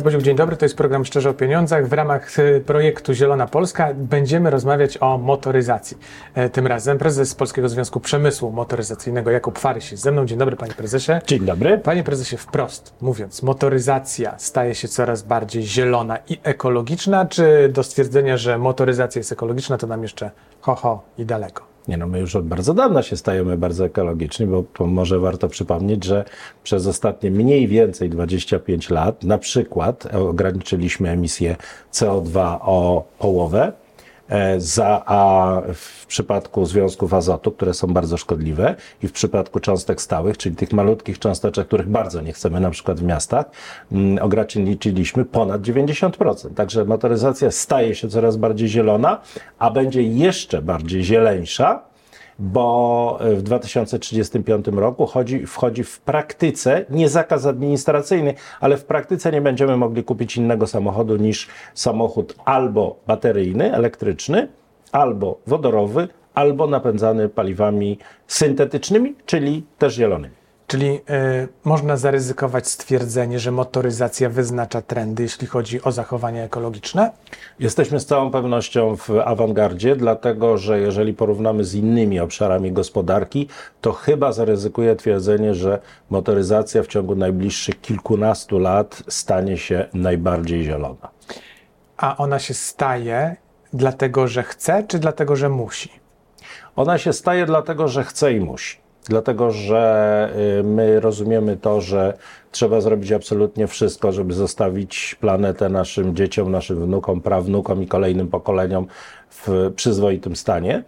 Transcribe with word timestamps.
Ernest 0.00 0.04
Boziuk, 0.16 0.22
dzień 0.22 0.36
dobry. 0.36 0.56
To 0.56 0.64
jest 0.64 0.76
program 0.76 1.04
Szczerze 1.04 1.30
o 1.30 1.34
Pieniądzach. 1.34 1.88
W 1.88 1.92
ramach 1.92 2.38
y, 2.38 2.62
projektu 2.66 3.14
Zielona 3.14 3.46
Polska 3.46 3.88
będziemy 3.94 4.50
rozmawiać 4.50 4.98
o 5.00 5.18
motoryzacji. 5.18 5.98
E, 6.34 6.50
Tym 6.50 6.66
razem 6.66 6.98
prezes 6.98 7.34
Polskiego 7.34 7.68
Związku 7.68 8.00
Przemysłu 8.00 8.52
Motoryzacyjnego 8.52 9.30
Jakub 9.30 9.58
Farys 9.58 9.90
jest 9.90 10.02
ze 10.02 10.12
mną. 10.12 10.26
Dzień 10.26 10.38
dobry, 10.38 10.56
panie 10.56 10.72
prezesie. 10.74 11.12
Dzień 11.26 11.40
dobry. 11.44 11.78
Panie 11.78 12.04
prezesie, 12.04 12.36
wprost 12.36 12.94
mówiąc, 13.00 13.42
motoryzacja 13.42 14.34
staje 14.38 14.74
się 14.74 14.88
coraz 14.88 15.22
bardziej 15.22 15.62
zielona 15.62 16.18
i 16.28 16.38
ekologiczna, 16.42 17.26
czy 17.26 17.70
do 17.72 17.82
stwierdzenia, 17.82 18.36
że 18.36 18.58
motoryzacja 18.58 19.18
jest 19.18 19.32
ekologiczna, 19.32 19.78
to 19.78 19.86
nam 19.86 20.02
jeszcze 20.02 20.30
ho, 20.60 20.74
ho 20.74 21.02
i 21.18 21.24
daleko? 21.24 21.69
Nie 21.88 21.96
no, 21.96 22.06
my 22.06 22.20
już 22.20 22.36
od 22.36 22.46
bardzo 22.46 22.74
dawna 22.74 23.02
się 23.02 23.16
stajemy 23.16 23.58
bardzo 23.58 23.84
ekologiczni, 23.84 24.46
bo, 24.46 24.86
może 24.86 25.18
warto 25.18 25.48
przypomnieć, 25.48 26.04
że 26.04 26.24
przez 26.62 26.86
ostatnie 26.86 27.30
mniej 27.30 27.68
więcej 27.68 28.10
25 28.10 28.90
lat 28.90 29.24
na 29.24 29.38
przykład 29.38 30.14
ograniczyliśmy 30.14 31.10
emisję 31.10 31.56
CO2 31.92 32.58
o 32.60 33.04
połowę, 33.18 33.66
e, 33.66 33.72
za, 34.58 35.02
a 35.06 35.62
w 35.74 36.06
przypadku 36.06 36.66
związków 36.66 37.14
azotu, 37.14 37.52
które 37.52 37.74
są 37.74 37.86
bardzo 37.86 38.16
szkodliwe 38.16 38.74
i 39.02 39.08
w 39.08 39.12
przypadku 39.12 39.60
cząstek 39.60 40.02
stałych, 40.02 40.38
czyli 40.38 40.56
tych 40.56 40.72
malutkich 40.72 41.18
cząsteczek, 41.18 41.66
których 41.66 41.88
bardzo 41.88 42.20
nie 42.20 42.32
chcemy 42.32 42.60
na 42.60 42.70
przykład 42.70 43.00
w 43.00 43.02
miastach, 43.02 43.46
mm, 43.92 44.24
ograniczyliśmy 44.24 45.24
ponad 45.24 45.62
90%. 45.62 46.54
Także 46.54 46.84
motoryzacja 46.84 47.50
staje 47.50 47.94
się 47.94 48.08
coraz 48.08 48.36
bardziej 48.36 48.68
zielona, 48.68 49.20
a 49.58 49.70
będzie 49.70 50.02
jeszcze 50.02 50.62
bardziej 50.62 51.04
zieleńsza, 51.04 51.89
bo 52.40 53.18
w 53.20 53.42
2035 53.42 54.66
roku 54.66 55.06
chodzi, 55.06 55.46
wchodzi 55.46 55.84
w 55.84 56.00
praktyce, 56.00 56.84
nie 56.90 57.08
zakaz 57.08 57.46
administracyjny, 57.46 58.34
ale 58.60 58.76
w 58.76 58.84
praktyce 58.84 59.32
nie 59.32 59.40
będziemy 59.40 59.76
mogli 59.76 60.04
kupić 60.04 60.36
innego 60.36 60.66
samochodu 60.66 61.16
niż 61.16 61.48
samochód 61.74 62.34
albo 62.44 62.96
bateryjny, 63.06 63.74
elektryczny, 63.74 64.48
albo 64.92 65.40
wodorowy, 65.46 66.08
albo 66.34 66.66
napędzany 66.66 67.28
paliwami 67.28 67.98
syntetycznymi, 68.26 69.14
czyli 69.26 69.64
też 69.78 69.94
zielonymi. 69.94 70.39
Czyli 70.70 70.86
y, 70.86 71.00
można 71.64 71.96
zaryzykować 71.96 72.68
stwierdzenie, 72.68 73.38
że 73.38 73.50
motoryzacja 73.50 74.28
wyznacza 74.28 74.82
trendy, 74.82 75.22
jeśli 75.22 75.46
chodzi 75.46 75.82
o 75.82 75.92
zachowania 75.92 76.42
ekologiczne? 76.44 77.10
Jesteśmy 77.58 78.00
z 78.00 78.06
całą 78.06 78.30
pewnością 78.30 78.96
w 78.96 79.10
awangardzie, 79.24 79.96
dlatego 79.96 80.58
że 80.58 80.80
jeżeli 80.80 81.14
porównamy 81.14 81.64
z 81.64 81.74
innymi 81.74 82.20
obszarami 82.20 82.72
gospodarki, 82.72 83.48
to 83.80 83.92
chyba 83.92 84.32
zaryzykuję 84.32 84.96
twierdzenie, 84.96 85.54
że 85.54 85.78
motoryzacja 86.10 86.82
w 86.82 86.86
ciągu 86.86 87.14
najbliższych 87.14 87.80
kilkunastu 87.80 88.58
lat 88.58 89.02
stanie 89.08 89.58
się 89.58 89.86
najbardziej 89.94 90.64
zielona. 90.64 91.08
A 91.96 92.16
ona 92.16 92.38
się 92.38 92.54
staje 92.54 93.36
dlatego, 93.72 94.28
że 94.28 94.42
chce, 94.42 94.84
czy 94.88 94.98
dlatego, 94.98 95.36
że 95.36 95.48
musi? 95.48 95.90
Ona 96.76 96.98
się 96.98 97.12
staje 97.12 97.46
dlatego, 97.46 97.88
że 97.88 98.04
chce 98.04 98.32
i 98.32 98.40
musi. 98.40 98.89
Dlatego, 99.10 99.50
że 99.50 100.32
y, 100.60 100.62
my 100.62 101.00
rozumiemy 101.00 101.56
to, 101.56 101.80
że 101.80 102.14
trzeba 102.52 102.80
zrobić 102.80 103.12
absolutnie 103.12 103.66
wszystko, 103.66 104.12
żeby 104.12 104.34
zostawić 104.34 105.16
planetę 105.20 105.68
naszym 105.68 106.16
dzieciom, 106.16 106.50
naszym 106.50 106.86
wnukom, 106.86 107.20
prawnukom 107.20 107.82
i 107.82 107.86
kolejnym 107.86 108.28
pokoleniom 108.28 108.86
w 109.30 109.72
przyzwoitym 109.76 110.36
stanie. 110.36 110.84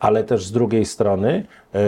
Ale 0.00 0.24
też 0.24 0.46
z 0.46 0.52
drugiej 0.52 0.84
strony 0.84 1.44
y, 1.74 1.78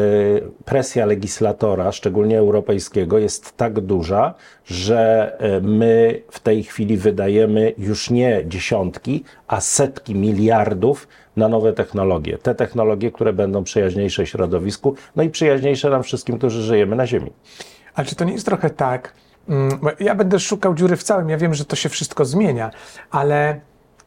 presja 0.65 1.07
legislatora, 1.07 1.93
szczególnie 1.93 2.39
europejskiego, 2.39 3.19
jest 3.19 3.57
tak 3.57 3.81
duża, 3.81 4.35
że 4.65 5.33
y, 5.59 5.61
my 5.61 6.23
w 6.31 6.41
tej 6.41 6.63
chwili 6.65 6.97
wydajemy 6.97 7.75
już 7.79 8.11
nie 8.11 8.43
dziesiątki, 8.47 9.25
a 9.47 9.61
setki 9.61 10.15
miliardów 10.15 11.09
na 11.39 11.49
nowe 11.49 11.73
technologie. 11.73 12.39
Te 12.39 12.55
technologie, 12.55 13.11
które 13.11 13.33
będą 13.33 13.65
przyjaźniejsze 13.65 14.27
środowisku, 14.27 14.95
no 15.17 15.23
i 15.23 15.31
przyjaźniejsze 15.31 15.91
nam 15.91 16.03
wszystkim, 16.03 16.39
którzy 16.39 16.63
żyjemy 16.63 16.97
na 16.97 17.07
Ziemi. 17.07 17.33
Ale 17.95 18.07
czy 18.07 18.15
to 18.15 18.25
nie 18.25 18.33
jest 18.33 18.47
trochę 18.47 18.71
tak, 18.71 19.13
mm, 19.49 19.81
ja 20.01 20.15
będę 20.15 20.41
szukał 20.41 20.75
dziury 20.75 20.97
w 20.97 21.03
całym, 21.03 21.29
ja 21.29 21.37
wiem, 21.37 21.55
że 21.55 21.65
to 21.65 21.77
się 21.77 21.89
wszystko 21.89 22.25
zmienia, 22.25 22.71
ale 23.11 23.61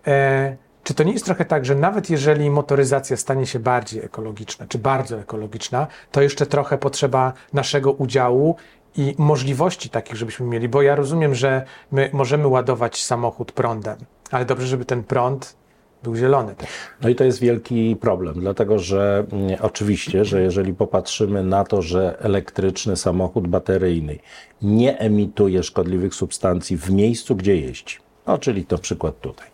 e, 0.07 0.57
czy 0.83 0.93
to 0.93 1.03
nie 1.03 1.13
jest 1.13 1.25
trochę 1.25 1.45
tak, 1.45 1.65
że 1.65 1.75
nawet 1.75 2.09
jeżeli 2.09 2.49
motoryzacja 2.49 3.17
stanie 3.17 3.45
się 3.45 3.59
bardziej 3.59 4.03
ekologiczna, 4.05 4.65
czy 4.67 4.77
bardzo 4.77 5.19
ekologiczna, 5.19 5.87
to 6.11 6.21
jeszcze 6.21 6.45
trochę 6.45 6.77
potrzeba 6.77 7.33
naszego 7.53 7.91
udziału 7.91 8.55
i 8.95 9.15
możliwości 9.17 9.89
takich, 9.89 10.15
żebyśmy 10.15 10.45
mieli, 10.45 10.69
bo 10.69 10.81
ja 10.81 10.95
rozumiem, 10.95 11.35
że 11.35 11.65
my 11.91 12.09
możemy 12.13 12.47
ładować 12.47 13.03
samochód 13.03 13.51
prądem, 13.51 13.97
ale 14.31 14.45
dobrze, 14.45 14.67
żeby 14.67 14.85
ten 14.85 15.03
prąd 15.03 15.60
był 16.03 16.15
zielony. 16.15 16.55
Też. 16.55 16.69
No 17.01 17.09
i 17.09 17.15
to 17.15 17.23
jest 17.23 17.39
wielki 17.39 17.95
problem, 17.95 18.33
dlatego 18.39 18.79
że 18.79 19.25
mm, 19.31 19.57
oczywiście, 19.61 20.25
że 20.25 20.41
jeżeli 20.41 20.73
popatrzymy 20.73 21.43
na 21.43 21.63
to, 21.63 21.81
że 21.81 22.19
elektryczny 22.19 22.97
samochód 22.97 23.47
bateryjny 23.47 24.19
nie 24.61 24.99
emituje 24.99 25.63
szkodliwych 25.63 26.15
substancji 26.15 26.77
w 26.77 26.91
miejscu, 26.91 27.35
gdzie 27.35 27.57
jeździ, 27.57 27.95
no 28.27 28.37
czyli 28.37 28.65
to 28.65 28.77
przykład 28.77 29.19
tutaj, 29.19 29.47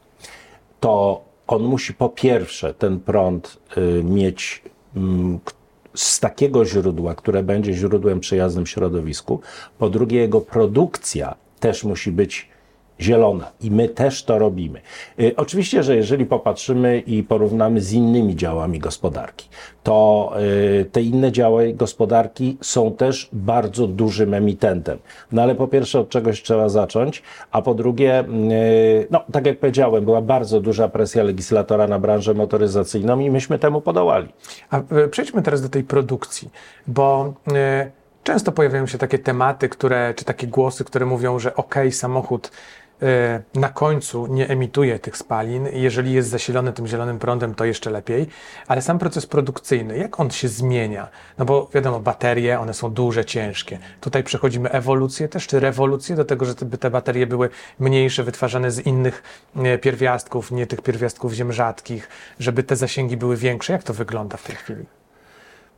to 0.80 1.22
on 1.48 1.64
musi 1.64 1.94
po 1.94 2.10
pierwsze 2.10 2.74
ten 2.74 3.00
prąd 3.00 3.58
y, 3.78 4.04
mieć 4.04 4.62
y, 4.98 5.00
z 5.94 6.20
takiego 6.20 6.66
źródła, 6.66 7.16
które 7.16 7.44
będzie 7.44 7.74
źródłem 7.74 8.20
przyjaznym 8.20 8.66
środowisku, 8.66 9.42
po 9.78 9.90
drugie 9.90 10.20
jego 10.20 10.42
produkcja 10.42 11.36
też 11.60 11.84
musi 11.84 12.12
być 12.12 12.50
zielona 13.02 13.52
i 13.62 13.72
my 13.72 13.90
też 13.90 14.24
to 14.24 14.40
robimy. 14.40 14.82
Y, 15.20 15.36
oczywiście, 15.36 15.84
że 15.84 15.96
jeżeli 15.96 16.26
popatrzymy 16.26 17.00
i 17.00 17.24
porównamy 17.24 17.82
z 17.82 17.94
innymi 17.94 18.36
działami 18.36 18.80
gospodarki, 18.80 19.50
to 19.84 20.34
y, 20.82 20.86
te 20.86 21.02
inne 21.02 21.32
działy 21.32 21.74
gospodarki 21.74 22.58
są 22.62 22.92
też 22.92 23.30
bardzo 23.34 23.88
dużym 23.88 24.34
emitentem. 24.34 24.98
No 25.32 25.42
ale 25.42 25.56
po 25.56 25.68
pierwsze 25.68 26.00
od 26.00 26.10
czegoś 26.10 26.44
trzeba 26.44 26.70
zacząć, 26.70 27.24
a 27.52 27.62
po 27.62 27.74
drugie, 27.74 28.24
y, 28.52 29.08
no 29.12 29.24
tak 29.32 29.46
jak 29.46 29.60
powiedziałem, 29.60 30.06
była 30.06 30.22
bardzo 30.22 30.62
duża 30.62 30.90
presja 30.90 31.24
legislatora 31.24 31.88
na 31.88 32.00
branżę 32.00 32.34
motoryzacyjną 32.34 33.20
i 33.20 33.30
myśmy 33.30 33.60
temu 33.60 33.82
podołali. 33.82 34.28
A 34.70 34.82
przejdźmy 35.12 35.42
teraz 35.42 35.62
do 35.62 35.70
tej 35.70 35.84
produkcji, 35.84 36.50
bo 36.88 37.34
Często 38.24 38.52
pojawiają 38.52 38.88
się 38.88 38.98
takie 38.98 39.20
tematy, 39.20 39.70
które, 39.70 40.14
czy 40.14 40.26
takie 40.26 40.48
głosy, 40.48 40.84
które 40.84 41.06
mówią, 41.06 41.40
że 41.40 41.56
ok, 41.56 41.76
samochód 41.92 42.52
E, 42.52 42.77
na 43.56 43.70
końcu 43.70 44.28
nie 44.28 44.50
emituje 44.50 45.00
tych 45.00 45.18
spalin. 45.18 45.68
Jeżeli 45.74 46.14
jest 46.14 46.30
zasilony 46.30 46.74
tym 46.74 46.88
zielonym 46.88 47.20
prądem, 47.20 47.56
to 47.56 47.66
jeszcze 47.66 47.90
lepiej. 47.90 48.28
Ale 48.68 48.82
sam 48.82 49.00
proces 49.00 49.26
produkcyjny, 49.26 49.98
jak 49.98 50.20
on 50.20 50.32
się 50.32 50.48
zmienia? 50.48 51.08
No 51.38 51.46
bo 51.46 51.70
wiadomo, 51.74 52.00
baterie, 52.00 52.60
one 52.60 52.74
są 52.74 52.90
duże, 52.90 53.26
ciężkie. 53.26 53.80
Tutaj 54.02 54.24
przechodzimy 54.24 54.72
ewolucję 54.72 55.28
też, 55.28 55.48
czy 55.48 55.60
rewolucję 55.60 56.16
do 56.16 56.26
tego, 56.26 56.46
żeby 56.46 56.78
te 56.78 56.90
baterie 56.90 57.28
były 57.28 57.50
mniejsze, 57.80 58.24
wytwarzane 58.24 58.72
z 58.72 58.80
innych 58.80 59.24
e, 59.56 59.78
pierwiastków, 59.78 60.52
nie 60.52 60.68
tych 60.68 60.82
pierwiastków 60.82 61.34
ziem 61.34 61.54
rzadkich, 61.54 62.10
żeby 62.40 62.64
te 62.64 62.76
zasięgi 62.76 63.18
były 63.18 63.38
większe. 63.38 63.74
Jak 63.74 63.84
to 63.84 63.94
wygląda 63.94 64.38
w 64.38 64.44
tej 64.44 64.56
chwili? 64.56 64.97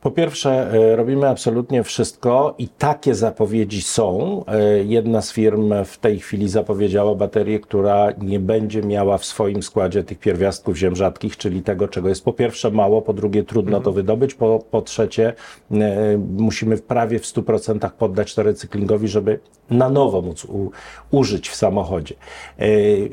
Po 0.00 0.10
pierwsze, 0.10 0.72
e, 0.72 0.96
robimy 0.96 1.28
absolutnie 1.28 1.82
wszystko 1.82 2.54
i 2.58 2.68
takie 2.68 3.14
zapowiedzi 3.14 3.82
są. 3.82 4.44
E, 4.46 4.84
jedna 4.84 5.22
z 5.22 5.32
firm 5.32 5.74
w 5.84 5.98
tej 5.98 6.18
chwili 6.18 6.48
zapowiedziała 6.48 7.14
baterię, 7.14 7.60
która 7.60 8.08
nie 8.22 8.40
będzie 8.40 8.82
miała 8.82 9.18
w 9.18 9.24
swoim 9.24 9.62
składzie 9.62 10.04
tych 10.04 10.18
pierwiastków 10.18 10.76
ziem 10.76 10.96
rzadkich, 10.96 11.36
czyli 11.36 11.62
tego, 11.62 11.88
czego 11.88 12.08
jest 12.08 12.24
po 12.24 12.32
pierwsze 12.32 12.70
mało, 12.70 13.02
po 13.02 13.12
drugie 13.12 13.44
trudno 13.44 13.72
to 13.72 13.90
mhm. 13.90 13.94
wydobyć, 13.96 14.34
po, 14.34 14.64
po 14.70 14.82
trzecie 14.82 15.32
e, 15.70 16.18
musimy 16.36 16.76
prawie 16.78 17.18
w 17.18 17.24
100% 17.24 17.90
poddać 17.90 18.34
to 18.34 18.42
recyklingowi, 18.42 19.08
żeby 19.08 19.40
na 19.70 19.88
nowo 19.88 20.22
móc 20.22 20.44
u, 20.44 20.70
użyć 21.10 21.48
w 21.48 21.54
samochodzie. 21.54 22.14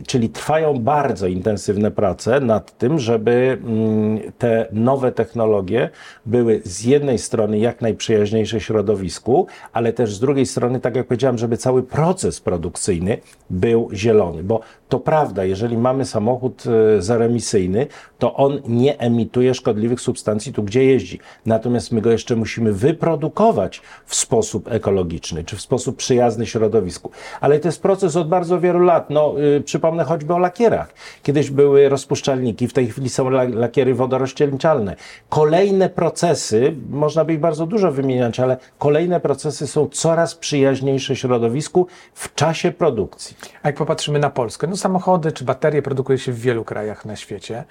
Czyli 0.07 0.29
trwają 0.29 0.73
bardzo 0.73 1.27
intensywne 1.27 1.91
prace 1.91 2.39
nad 2.39 2.77
tym, 2.77 2.99
żeby 2.99 3.57
mm, 3.63 4.31
te 4.37 4.67
nowe 4.71 5.11
technologie 5.11 5.89
były 6.25 6.61
z 6.77 6.83
jednej 6.83 7.17
strony 7.17 7.59
jak 7.59 7.81
najprzyjaźniejsze 7.81 8.59
środowisku, 8.59 9.47
ale 9.73 9.93
też 9.93 10.13
z 10.13 10.19
drugiej 10.19 10.45
strony, 10.45 10.79
tak 10.79 10.95
jak 10.95 11.07
powiedziałem, 11.07 11.37
żeby 11.37 11.57
cały 11.57 11.83
proces 11.83 12.41
produkcyjny 12.41 13.17
był 13.49 13.89
zielony, 13.93 14.43
bo 14.43 14.59
to 14.89 14.99
prawda, 14.99 15.45
jeżeli 15.45 15.77
mamy 15.77 16.05
samochód 16.05 16.63
e, 16.67 17.01
zaremisyjny, 17.01 17.87
to 18.19 18.33
on 18.33 18.61
nie 18.67 18.99
emituje 18.99 19.53
szkodliwych 19.53 20.01
substancji 20.01 20.53
tu, 20.53 20.63
gdzie 20.63 20.85
jeździ. 20.85 21.19
Natomiast 21.45 21.91
my 21.91 22.01
go 22.01 22.11
jeszcze 22.11 22.35
musimy 22.35 22.73
wyprodukować 22.73 23.81
w 24.05 24.15
sposób 24.15 24.71
ekologiczny, 24.71 25.43
czy 25.43 25.55
w 25.55 25.61
sposób 25.61 25.95
przyjazny 25.95 26.45
środowisku. 26.45 27.11
Ale 27.41 27.59
to 27.59 27.67
jest 27.67 27.81
proces 27.81 28.15
od 28.15 28.27
bardzo 28.27 28.59
wielu 28.59 28.79
lat. 28.79 29.09
No, 29.09 29.33
yy, 29.37 29.61
przypomnę 29.61 30.03
choćby 30.03 30.33
o 30.33 30.37
lakierach. 30.37 30.93
Kiedyś 31.23 31.49
były 31.49 31.89
rozpuszczalniki, 31.89 32.67
w 32.67 32.73
tej 32.73 32.87
chwili 32.87 33.09
są 33.09 33.29
lakiery 33.53 33.93
wodorozcieńczalne. 33.93 34.95
Kolejne 35.29 35.89
procesy 35.89 36.66
można 36.89 37.25
by 37.25 37.33
ich 37.33 37.39
bardzo 37.39 37.65
dużo 37.65 37.91
wymieniać, 37.91 38.39
ale 38.39 38.57
kolejne 38.77 39.19
procesy 39.19 39.67
są 39.67 39.89
coraz 39.89 40.35
przyjaźniejsze 40.35 41.15
środowisku 41.15 41.87
w 42.13 42.35
czasie 42.35 42.71
produkcji. 42.71 43.37
A 43.63 43.69
jak 43.69 43.75
popatrzymy 43.75 44.19
na 44.19 44.29
Polskę, 44.29 44.67
no 44.67 44.77
samochody 44.77 45.31
czy 45.31 45.45
baterie 45.45 45.81
produkuje 45.81 46.17
się 46.17 46.31
w 46.31 46.39
wielu 46.39 46.63
krajach 46.63 47.05
na 47.05 47.15
świecie, 47.15 47.63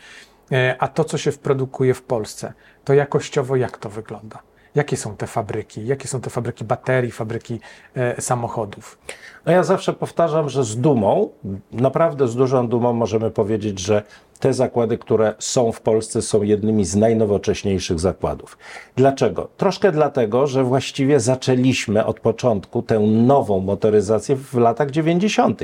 e, 0.52 0.76
a 0.78 0.88
to, 0.88 1.04
co 1.04 1.18
się 1.18 1.32
produkuje 1.32 1.94
w 1.94 2.02
Polsce, 2.02 2.52
to 2.84 2.94
jakościowo 2.94 3.56
jak 3.56 3.78
to 3.78 3.90
wygląda? 3.90 4.38
Jakie 4.76 4.96
są 4.96 5.16
te 5.16 5.26
fabryki? 5.26 5.86
Jakie 5.86 6.08
są 6.08 6.20
te 6.20 6.30
fabryki 6.30 6.64
baterii, 6.64 7.10
fabryki 7.10 7.60
e, 7.94 8.20
samochodów? 8.22 8.98
No 9.46 9.52
ja 9.52 9.62
zawsze 9.62 9.92
powtarzam, 9.92 10.48
że 10.48 10.64
z 10.64 10.76
dumą, 10.76 11.30
naprawdę 11.72 12.28
z 12.28 12.36
dużą 12.36 12.68
dumą 12.68 12.92
możemy 12.92 13.30
powiedzieć, 13.30 13.78
że 13.78 14.02
te 14.38 14.52
zakłady, 14.52 14.98
które 14.98 15.34
są 15.38 15.72
w 15.72 15.80
Polsce, 15.80 16.22
są 16.22 16.42
jednymi 16.42 16.84
z 16.84 16.96
najnowocześniejszych 16.96 18.00
zakładów. 18.00 18.58
Dlaczego? 18.96 19.48
Troszkę 19.56 19.92
dlatego, 19.92 20.46
że 20.46 20.64
właściwie 20.64 21.20
zaczęliśmy 21.20 22.04
od 22.04 22.20
początku 22.20 22.82
tę 22.82 23.00
nową 23.00 23.60
motoryzację 23.60 24.36
w 24.36 24.54
latach 24.54 24.90
90. 24.90 25.60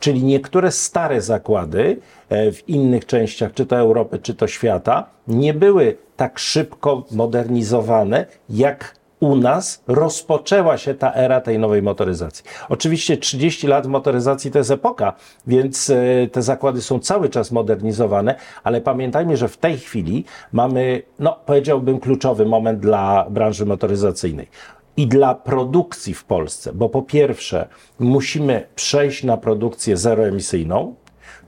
Czyli 0.00 0.24
niektóre 0.24 0.70
stare 0.70 1.20
zakłady 1.20 1.96
e, 2.28 2.52
w 2.52 2.68
innych 2.68 3.06
częściach, 3.06 3.52
czy 3.52 3.66
to 3.66 3.76
Europy, 3.76 4.18
czy 4.18 4.34
to 4.34 4.46
świata, 4.46 5.06
nie 5.28 5.54
były 5.54 5.96
tak 6.16 6.38
szybko 6.38 7.04
modernizowane, 7.10 8.26
jak 8.50 9.03
u 9.24 9.36
nas 9.36 9.82
rozpoczęła 9.86 10.78
się 10.78 10.94
ta 10.94 11.14
era 11.14 11.40
tej 11.40 11.58
nowej 11.58 11.82
motoryzacji. 11.82 12.44
Oczywiście 12.68 13.16
30 13.16 13.66
lat 13.66 13.86
motoryzacji 13.86 14.50
to 14.50 14.58
jest 14.58 14.70
epoka, 14.70 15.12
więc 15.46 15.90
e, 15.90 16.28
te 16.32 16.42
zakłady 16.42 16.82
są 16.82 16.98
cały 16.98 17.28
czas 17.28 17.52
modernizowane, 17.52 18.34
ale 18.64 18.80
pamiętajmy, 18.80 19.36
że 19.36 19.48
w 19.48 19.56
tej 19.56 19.78
chwili 19.78 20.24
mamy, 20.52 21.02
no 21.18 21.40
powiedziałbym, 21.46 22.00
kluczowy 22.00 22.46
moment 22.46 22.80
dla 22.80 23.26
branży 23.30 23.66
motoryzacyjnej 23.66 24.48
i 24.96 25.06
dla 25.06 25.34
produkcji 25.34 26.14
w 26.14 26.24
Polsce, 26.24 26.72
bo 26.72 26.88
po 26.88 27.02
pierwsze 27.02 27.68
musimy 27.98 28.66
przejść 28.74 29.24
na 29.24 29.36
produkcję 29.36 29.96
zeroemisyjną. 29.96 30.94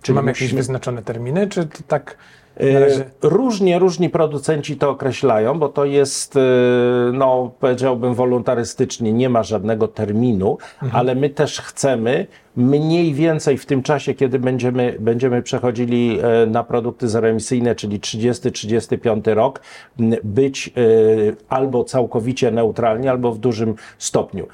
Czy 0.02 0.12
mamy 0.12 0.31
musimy... 0.31 0.46
jakieś 0.46 0.56
wyznaczone 0.56 1.02
terminy, 1.02 1.49
czy 1.49 1.67
to 1.67 1.79
tak. 1.88 2.17
Różnie 3.23 3.79
różni 3.79 4.11
producenci 4.11 4.76
to 4.76 4.91
określają, 4.91 5.58
bo 5.58 5.69
to 5.69 5.85
jest, 5.85 6.37
e, 6.37 6.41
no 7.12 7.50
powiedziałbym 7.61 8.14
wolontarystycznie, 8.14 9.12
nie 9.12 9.29
ma 9.29 9.43
żadnego 9.43 9.88
terminu, 9.88 10.58
mhm. 10.82 11.00
ale 11.00 11.14
my 11.14 11.31
też 11.31 11.61
chcemy 11.61 12.26
mniej 12.56 13.14
więcej 13.14 13.58
w 13.58 13.67
tym 13.67 13.82
czasie, 13.82 14.14
kiedy 14.14 14.38
będziemy, 14.38 14.97
będziemy 15.00 15.43
przechodzili 15.43 16.19
e, 16.23 16.47
na 16.47 16.64
produkty 16.64 17.08
zeroemisyjne, 17.08 17.75
czyli 17.75 18.00
30-35 18.00 19.35
rok, 19.35 19.61
być 20.25 20.69
e, 20.69 20.73
albo 21.49 21.85
całkowicie 21.85 22.50
neutralni, 22.50 23.08
albo 23.08 23.32
w 23.32 23.38
dużym 23.38 23.75
stopniu. 23.99 24.47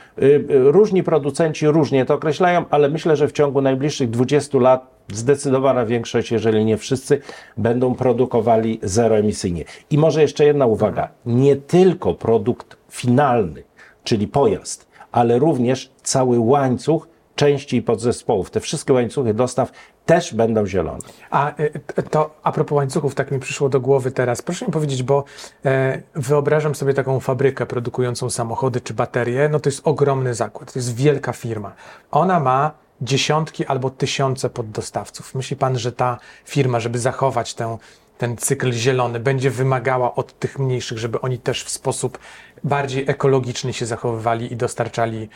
Różni 0.49 1.03
producenci 1.03 1.67
różnie 1.67 2.05
to 2.05 2.15
określają, 2.15 2.65
ale 2.71 2.89
myślę, 2.89 3.17
że 3.17 3.29
w 3.29 3.33
ciągu 3.33 3.61
najbliższych 3.63 4.11
20 4.11 4.59
lat 4.59 4.93
zdecydowana 5.13 5.87
większość, 5.87 6.33
jeżeli 6.33 6.65
nie 6.65 6.77
wszyscy, 6.77 7.21
będą 7.57 7.95
produkowali 7.95 8.81
zeroemisyjnie. 8.83 9.65
I 9.91 9.99
może 9.99 10.23
jeszcze 10.23 10.45
jedna 10.45 10.67
uwaga. 10.67 11.09
Nie 11.27 11.57
tylko 11.57 12.15
produkt 12.15 12.77
finalny, 12.91 13.63
czyli 14.05 14.29
pojazd, 14.29 14.89
ale 15.13 15.39
również 15.39 15.91
cały 16.03 16.39
łańcuch 16.39 17.12
części 17.43 17.77
i 17.77 17.83
podzespołów. 17.83 18.51
Te 18.51 18.61
wszystkie 18.61 18.93
łańcuchy 18.93 19.35
dostaw 19.35 19.73
też 20.07 20.35
będą 20.35 20.67
zielone. 20.67 20.99
A 21.31 21.61
y, 21.61 22.03
to 22.11 22.31
a 22.43 22.53
propos 22.53 22.77
łańcuchów, 22.77 23.15
tak 23.15 23.31
mi 23.31 23.39
przyszło 23.39 23.69
do 23.69 23.81
głowy 23.81 24.11
teraz. 24.11 24.43
Proszę 24.43 24.67
mi 24.67 24.73
powiedzieć, 24.73 25.03
bo 25.03 25.25
e, 25.65 26.03
wyobrażam 26.15 26.75
sobie 26.75 26.95
taką 26.95 27.21
fabrykę 27.21 27.67
produkującą 27.67 28.31
samochody 28.31 28.81
czy 28.81 28.95
baterie. 28.95 29.49
No 29.49 29.61
to 29.61 29.69
jest 29.69 29.81
ogromny 29.85 30.35
zakład, 30.35 30.73
to 30.73 30.79
jest 30.79 30.95
wielka 30.95 31.33
firma. 31.33 31.73
Ona 32.11 32.41
ma 32.41 32.71
dziesiątki 33.01 33.67
albo 33.67 33.91
tysiące 33.91 34.51
poddostawców. 34.51 35.35
Myśli 35.35 35.57
pan, 35.57 35.79
że 35.79 35.93
ta 35.93 36.19
firma, 36.45 36.81
żeby 36.81 36.99
zachować 36.99 37.55
tę, 37.55 37.79
ten 38.19 38.37
cykl 38.37 38.73
zielony, 38.73 39.21
będzie 39.21 39.51
wymagała 39.51 40.15
od 40.15 40.39
tych 40.39 40.59
mniejszych, 40.59 40.99
żeby 40.99 41.21
oni 41.21 41.39
też 41.39 41.65
w 41.65 41.71
sposób 41.71 42.19
bardziej 42.65 43.05
ekologiczny 43.07 43.73
się 43.73 43.87
zachowywali 43.87 44.53
i 44.53 44.57
dostarczali 44.57 45.23
e, 45.23 45.29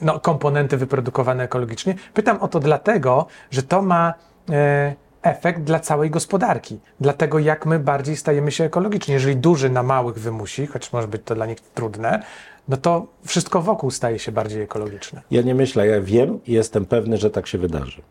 no, 0.00 0.20
komponenty 0.20 0.76
wyprodukowane 0.76 1.44
ekologicznie? 1.44 1.94
Pytam 2.14 2.38
o 2.40 2.48
to 2.48 2.60
dlatego, 2.60 3.26
że 3.50 3.62
to 3.62 3.82
ma. 3.82 4.14
E, 4.50 4.94
efekt 5.22 5.60
dla 5.60 5.80
całej 5.80 6.10
gospodarki, 6.10 6.78
dlatego 7.00 7.38
jak 7.38 7.66
my 7.66 7.78
bardziej 7.78 8.16
stajemy 8.16 8.52
się 8.52 8.64
ekologiczni. 8.64 9.14
Jeżeli 9.14 9.36
duży 9.36 9.70
na 9.70 9.82
małych 9.82 10.18
wymusi, 10.18 10.66
choć 10.66 10.92
może 10.92 11.08
być 11.08 11.22
to 11.24 11.34
dla 11.34 11.46
nich 11.46 11.60
trudne, 11.60 12.22
no 12.68 12.76
to 12.76 13.06
wszystko 13.24 13.62
wokół 13.62 13.90
staje 13.90 14.18
się 14.18 14.32
bardziej 14.32 14.62
ekologiczne. 14.62 15.22
Ja 15.30 15.42
nie 15.42 15.54
myślę, 15.54 15.86
ja 15.86 16.00
wiem 16.00 16.40
i 16.46 16.52
jestem 16.52 16.86
pewny, 16.86 17.16
że 17.16 17.30
tak 17.30 17.46
się 17.46 17.58
wydarzy. 17.58 18.02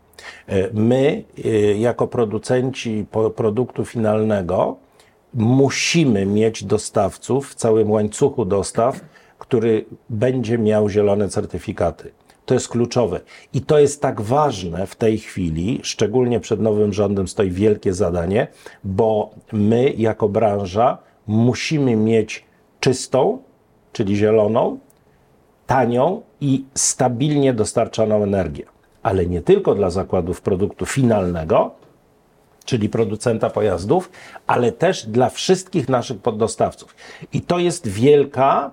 E, 0.47 0.69
my, 0.73 1.23
e, 1.45 1.49
jako 1.73 2.07
producenci 2.07 3.05
produktu 3.35 3.85
finalnego, 3.85 4.77
musimy 5.33 6.25
mieć 6.25 6.63
dostawców 6.63 7.49
w 7.49 7.55
całym 7.55 7.91
łańcuchu 7.91 8.45
dostaw, 8.45 8.99
który 9.39 9.85
będzie 10.09 10.57
miał 10.57 10.89
zielone 10.89 11.29
certyfikaty. 11.29 12.11
To 12.45 12.53
jest 12.53 12.69
kluczowe. 12.69 13.19
I 13.53 13.61
to 13.61 13.79
jest 13.79 14.01
tak 14.01 14.21
ważne 14.21 14.87
w 14.87 14.95
tej 14.95 15.17
chwili, 15.17 15.79
szczególnie 15.83 16.39
przed 16.39 16.59
nowym 16.59 16.93
rządem 16.93 17.27
stoi 17.27 17.51
wielkie 17.51 17.93
zadanie, 17.93 18.47
bo 18.83 19.29
my, 19.51 19.93
jako 19.97 20.29
branża, 20.29 20.97
musimy 21.27 21.95
mieć 21.95 22.45
czystą, 22.79 23.41
czyli 23.93 24.17
zieloną, 24.17 24.79
tanią 25.67 26.21
i 26.41 26.65
stabilnie 26.75 27.53
dostarczaną 27.53 28.23
energię. 28.23 28.65
Ale 29.03 29.25
nie 29.25 29.41
tylko 29.41 29.75
dla 29.75 29.89
zakładów 29.89 30.41
produktu 30.41 30.85
finalnego, 30.85 31.71
czyli 32.65 32.89
producenta 32.89 33.49
pojazdów, 33.49 34.11
ale 34.47 34.71
też 34.71 35.05
dla 35.05 35.29
wszystkich 35.29 35.89
naszych 35.89 36.17
poddostawców. 36.17 36.95
I 37.33 37.41
to 37.41 37.59
jest 37.59 37.87
wielka 37.87 38.71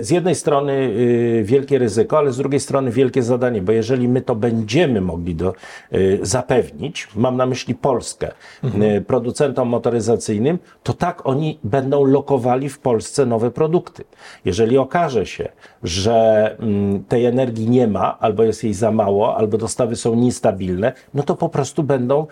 z 0.00 0.10
jednej 0.10 0.34
strony 0.34 0.72
y, 0.72 1.42
wielkie 1.44 1.78
ryzyko, 1.78 2.18
ale 2.18 2.32
z 2.32 2.36
drugiej 2.36 2.60
strony 2.60 2.90
wielkie 2.90 3.22
zadanie, 3.22 3.62
bo 3.62 3.72
jeżeli 3.72 4.08
my 4.08 4.20
to 4.20 4.34
będziemy 4.34 5.00
mogli 5.00 5.34
do, 5.34 5.54
y, 5.94 6.18
zapewnić, 6.22 7.08
mam 7.16 7.36
na 7.36 7.46
myśli 7.46 7.74
Polskę, 7.74 8.32
mhm. 8.64 8.82
Y, 8.82 9.00
producentom 9.00 9.68
motoryzacyjnym, 9.68 10.58
to 10.82 10.92
tak 10.92 11.26
oni 11.26 11.58
będą 11.64 12.04
lokowali 12.04 12.68
w 12.68 12.78
Polsce 12.78 13.26
nowe 13.26 13.50
produkty. 13.50 14.04
Jeżeli 14.44 14.78
okaże 14.78 15.26
się, 15.26 15.48
że 15.82 16.56
mm, 16.58 17.04
tej 17.04 17.24
energii 17.24 17.70
nie 17.70 17.86
ma, 17.88 18.18
albo 18.18 18.42
jest 18.42 18.64
jej 18.64 18.74
za 18.74 18.90
mało, 18.90 19.36
albo 19.36 19.58
dostawy 19.58 19.96
są 19.96 20.14
niestabilne, 20.14 20.92
no 21.14 21.22
to 21.22 21.36
po 21.36 21.48
prostu 21.48 21.82
będą 21.82 22.26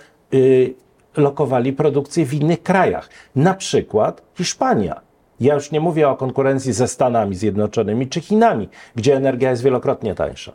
lokowali 1.17 1.73
produkcję 1.73 2.27
w 2.27 2.35
innych 2.35 2.63
krajach, 2.63 3.09
na 3.37 3.55
przykład 3.55 4.23
Hiszpania. 4.35 5.10
Ja 5.41 5.55
już 5.55 5.71
nie 5.71 5.81
mówię 5.81 6.09
o 6.09 6.17
konkurencji 6.17 6.73
ze 6.73 6.89
Stanami 6.89 7.37
Zjednoczonymi 7.37 8.09
czy 8.09 8.21
Chinami, 8.21 8.69
gdzie 8.95 9.17
energia 9.17 9.51
jest 9.51 9.63
wielokrotnie 9.63 10.15
tańsza. 10.15 10.53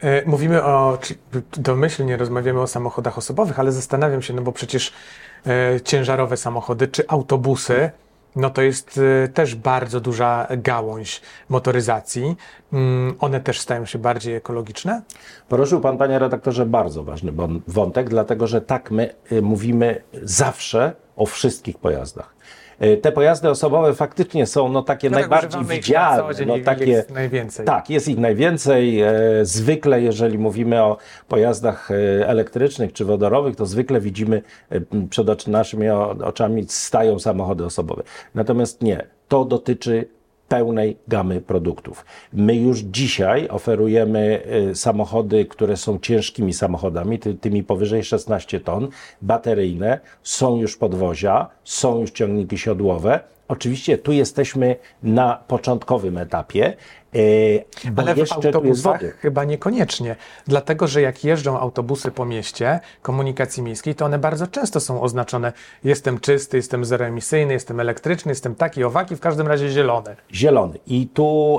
E, 0.00 0.26
mówimy 0.26 0.64
o, 0.64 0.98
domyślnie 1.52 2.16
rozmawiamy 2.16 2.60
o 2.60 2.66
samochodach 2.66 3.18
osobowych, 3.18 3.60
ale 3.60 3.72
zastanawiam 3.72 4.22
się, 4.22 4.34
no 4.34 4.42
bo 4.42 4.52
przecież 4.52 4.92
e, 5.46 5.80
ciężarowe 5.80 6.36
samochody 6.36 6.88
czy 6.88 7.08
autobusy, 7.08 7.90
no 8.36 8.50
to 8.50 8.62
jest 8.62 9.00
e, 9.24 9.28
też 9.28 9.54
bardzo 9.54 10.00
duża 10.00 10.46
gałąź 10.56 11.20
motoryzacji. 11.48 12.36
Mm, 12.72 13.14
one 13.20 13.40
też 13.40 13.60
stają 13.60 13.86
się 13.86 13.98
bardziej 13.98 14.34
ekologiczne? 14.34 15.02
Poruszył 15.48 15.80
Pan, 15.80 15.98
Panie 15.98 16.18
Redaktorze, 16.18 16.66
bardzo 16.66 17.04
ważny 17.04 17.32
wątek, 17.66 18.08
dlatego 18.08 18.46
że 18.46 18.60
tak 18.60 18.90
my 18.90 19.14
mówimy 19.42 20.02
zawsze 20.22 20.92
o 21.16 21.26
wszystkich 21.26 21.78
pojazdach. 21.78 22.36
E, 22.78 22.96
te 22.96 23.12
pojazdy 23.12 23.50
osobowe 23.50 23.94
faktycznie 23.94 24.46
są 24.46 24.68
no, 24.68 24.82
takie 24.82 25.10
no, 25.10 25.18
najbardziej 25.18 25.64
widzialne. 25.64 26.34
Dzień, 26.34 26.48
no, 26.48 26.54
takie, 26.64 26.86
jest 26.86 27.10
najwięcej. 27.10 27.66
Tak, 27.66 27.90
jest 27.90 28.08
ich 28.08 28.18
najwięcej. 28.18 29.00
E, 29.00 29.12
zwykle, 29.42 30.02
jeżeli 30.02 30.38
mówimy 30.38 30.82
o 30.82 30.96
pojazdach 31.28 31.90
e, 31.90 31.94
elektrycznych 32.28 32.92
czy 32.92 33.04
wodorowych, 33.04 33.56
to 33.56 33.66
zwykle 33.66 34.00
widzimy 34.00 34.42
przed 35.10 35.46
naszymi 35.46 35.88
oczami 36.24 36.64
stają 36.68 37.18
samochody 37.18 37.64
osobowe. 37.64 38.02
Natomiast 38.34 38.82
nie. 38.82 39.06
To 39.28 39.44
dotyczy 39.44 40.08
pełnej 40.48 40.96
gamy 41.08 41.40
produktów. 41.40 42.04
My 42.32 42.56
już 42.56 42.78
dzisiaj 42.78 43.48
oferujemy 43.48 44.42
y, 44.70 44.74
samochody, 44.74 45.44
które 45.44 45.76
są 45.76 45.98
ciężkimi 45.98 46.52
samochodami, 46.52 47.18
ty, 47.18 47.34
tymi 47.34 47.64
powyżej 47.64 48.04
16 48.04 48.60
ton, 48.60 48.88
bateryjne, 49.22 50.00
są 50.22 50.56
już 50.56 50.76
podwozia, 50.76 51.48
są 51.64 52.00
już 52.00 52.10
ciągniki 52.10 52.58
siodłowe, 52.58 53.20
Oczywiście 53.48 53.98
tu 53.98 54.12
jesteśmy 54.12 54.76
na 55.02 55.44
początkowym 55.48 56.18
etapie, 56.18 56.76
bo 57.90 58.02
Ale 58.02 58.14
w 58.14 58.32
autobusach 58.32 59.00
chyba 59.18 59.44
niekoniecznie. 59.44 60.16
Dlatego, 60.46 60.86
że 60.86 61.02
jak 61.02 61.24
jeżdżą 61.24 61.58
autobusy 61.58 62.10
po 62.10 62.24
mieście 62.24 62.80
komunikacji 63.02 63.62
miejskiej, 63.62 63.94
to 63.94 64.04
one 64.04 64.18
bardzo 64.18 64.46
często 64.46 64.80
są 64.80 65.00
oznaczone 65.00 65.52
jestem 65.84 66.20
czysty, 66.20 66.56
jestem 66.56 66.84
zeroemisyjny, 66.84 67.52
jestem 67.52 67.80
elektryczny, 67.80 68.30
jestem 68.30 68.54
taki, 68.54 68.84
owaki, 68.84 69.16
w 69.16 69.20
każdym 69.20 69.46
razie 69.46 69.68
zielony. 69.68 70.16
Zielony. 70.32 70.78
I 70.86 71.06
tu 71.06 71.58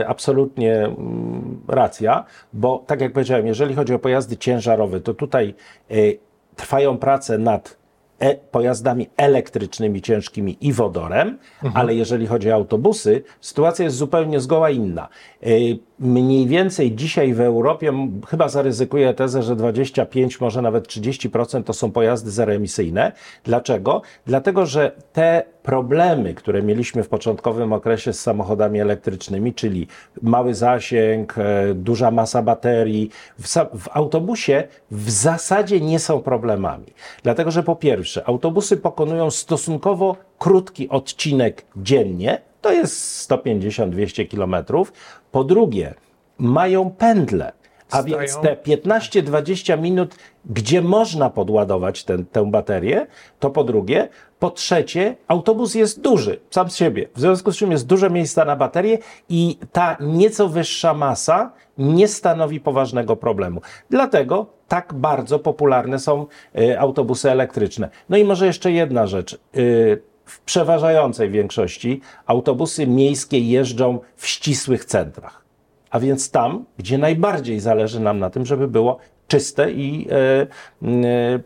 e, 0.00 0.08
absolutnie 0.08 0.74
mm, 0.84 1.60
racja, 1.68 2.24
bo 2.52 2.84
tak 2.86 3.00
jak 3.00 3.12
powiedziałem, 3.12 3.46
jeżeli 3.46 3.74
chodzi 3.74 3.94
o 3.94 3.98
pojazdy 3.98 4.36
ciężarowe, 4.36 5.00
to 5.00 5.14
tutaj 5.14 5.54
e, 5.90 5.94
trwają 6.56 6.98
prace 6.98 7.38
nad 7.38 7.81
e, 8.22 8.34
pojazdami 8.34 9.08
elektrycznymi, 9.16 10.02
ciężkimi 10.02 10.56
i 10.60 10.72
wodorem, 10.72 11.38
ale 11.74 11.94
jeżeli 11.94 12.26
chodzi 12.26 12.50
o 12.50 12.54
autobusy, 12.54 13.22
sytuacja 13.40 13.84
jest 13.84 13.96
zupełnie 13.96 14.40
zgoła 14.40 14.70
inna. 14.70 15.08
E, 15.42 15.46
Mniej 16.02 16.46
więcej 16.46 16.94
dzisiaj 16.94 17.34
w 17.34 17.40
Europie, 17.40 17.92
chyba 18.28 18.48
zaryzykuję 18.48 19.14
tezę, 19.14 19.42
że 19.42 19.56
25, 19.56 20.40
może 20.40 20.62
nawet 20.62 20.88
30% 20.88 21.62
to 21.62 21.72
są 21.72 21.92
pojazdy 21.92 22.30
zeroemisyjne. 22.30 23.12
Dlaczego? 23.44 24.02
Dlatego, 24.26 24.66
że 24.66 24.92
te 25.12 25.42
problemy, 25.62 26.34
które 26.34 26.62
mieliśmy 26.62 27.02
w 27.02 27.08
początkowym 27.08 27.72
okresie 27.72 28.12
z 28.12 28.20
samochodami 28.20 28.80
elektrycznymi, 28.80 29.54
czyli 29.54 29.86
mały 30.22 30.54
zasięg, 30.54 31.34
e, 31.38 31.74
duża 31.74 32.10
masa 32.10 32.42
baterii, 32.42 33.10
w, 33.38 33.48
w 33.78 33.88
autobusie 33.92 34.68
w 34.90 35.10
zasadzie 35.10 35.80
nie 35.80 35.98
są 35.98 36.22
problemami. 36.22 36.86
Dlatego, 37.22 37.50
że 37.50 37.62
po 37.62 37.76
pierwsze, 37.76 38.28
autobusy 38.28 38.76
pokonują 38.76 39.30
stosunkowo 39.30 40.16
krótki 40.38 40.88
odcinek 40.88 41.64
dziennie, 41.76 42.51
to 42.62 42.72
jest 42.72 43.30
150-200 43.30 44.28
kilometrów. 44.28 44.92
Po 45.32 45.44
drugie, 45.44 45.94
mają 46.38 46.90
pętle. 46.90 47.52
A 47.90 48.02
więc 48.02 48.36
te 48.36 48.56
15-20 48.56 49.80
minut, 49.80 50.14
gdzie 50.44 50.82
można 50.82 51.30
podładować 51.30 52.04
ten, 52.04 52.26
tę 52.26 52.50
baterię, 52.50 53.06
to 53.38 53.50
po 53.50 53.64
drugie. 53.64 54.08
Po 54.38 54.50
trzecie, 54.50 55.16
autobus 55.28 55.74
jest 55.74 56.00
duży 56.00 56.40
sam 56.50 56.70
z 56.70 56.76
siebie, 56.76 57.08
w 57.14 57.20
związku 57.20 57.52
z 57.52 57.56
czym 57.56 57.72
jest 57.72 57.86
dużo 57.86 58.10
miejsca 58.10 58.44
na 58.44 58.56
baterię 58.56 58.98
i 59.28 59.58
ta 59.72 59.96
nieco 60.00 60.48
wyższa 60.48 60.94
masa 60.94 61.52
nie 61.78 62.08
stanowi 62.08 62.60
poważnego 62.60 63.16
problemu. 63.16 63.60
Dlatego 63.90 64.46
tak 64.68 64.94
bardzo 64.94 65.38
popularne 65.38 65.98
są 65.98 66.26
y, 66.58 66.80
autobusy 66.80 67.30
elektryczne. 67.30 67.88
No 68.08 68.16
i 68.16 68.24
może 68.24 68.46
jeszcze 68.46 68.72
jedna 68.72 69.06
rzecz. 69.06 69.38
Y, 69.56 70.02
w 70.24 70.40
przeważającej 70.40 71.30
większości 71.30 72.00
autobusy 72.26 72.86
miejskie 72.86 73.38
jeżdżą 73.38 74.00
w 74.16 74.26
ścisłych 74.26 74.84
centrach. 74.84 75.42
A 75.90 76.00
więc 76.00 76.30
tam, 76.30 76.64
gdzie 76.78 76.98
najbardziej 76.98 77.60
zależy 77.60 78.00
nam 78.00 78.18
na 78.18 78.30
tym, 78.30 78.46
żeby 78.46 78.68
było 78.68 78.98
czyste 79.28 79.72
i 79.72 80.08
e, 80.10 80.46
e, 80.82 81.40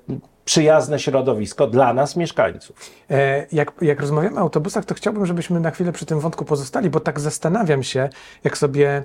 przyjazne 0.44 0.98
środowisko 0.98 1.66
dla 1.66 1.94
nas, 1.94 2.16
mieszkańców. 2.16 2.76
E, 3.10 3.46
Jak, 3.52 3.72
jak 3.80 4.00
rozmawiamy 4.00 4.36
o 4.36 4.40
autobusach, 4.40 4.84
to 4.84 4.94
chciałbym, 4.94 5.26
żebyśmy 5.26 5.60
na 5.60 5.70
chwilę 5.70 5.92
przy 5.92 6.06
tym 6.06 6.20
wątku 6.20 6.44
pozostali, 6.44 6.90
bo 6.90 7.00
tak 7.00 7.20
zastanawiam 7.20 7.82
się, 7.82 8.08
jak 8.44 8.58
sobie 8.58 9.02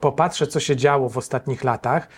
popatrzę, 0.00 0.46
co 0.46 0.60
się 0.60 0.76
działo 0.76 1.08
w 1.08 1.18
ostatnich 1.18 1.64
latach, 1.64 2.08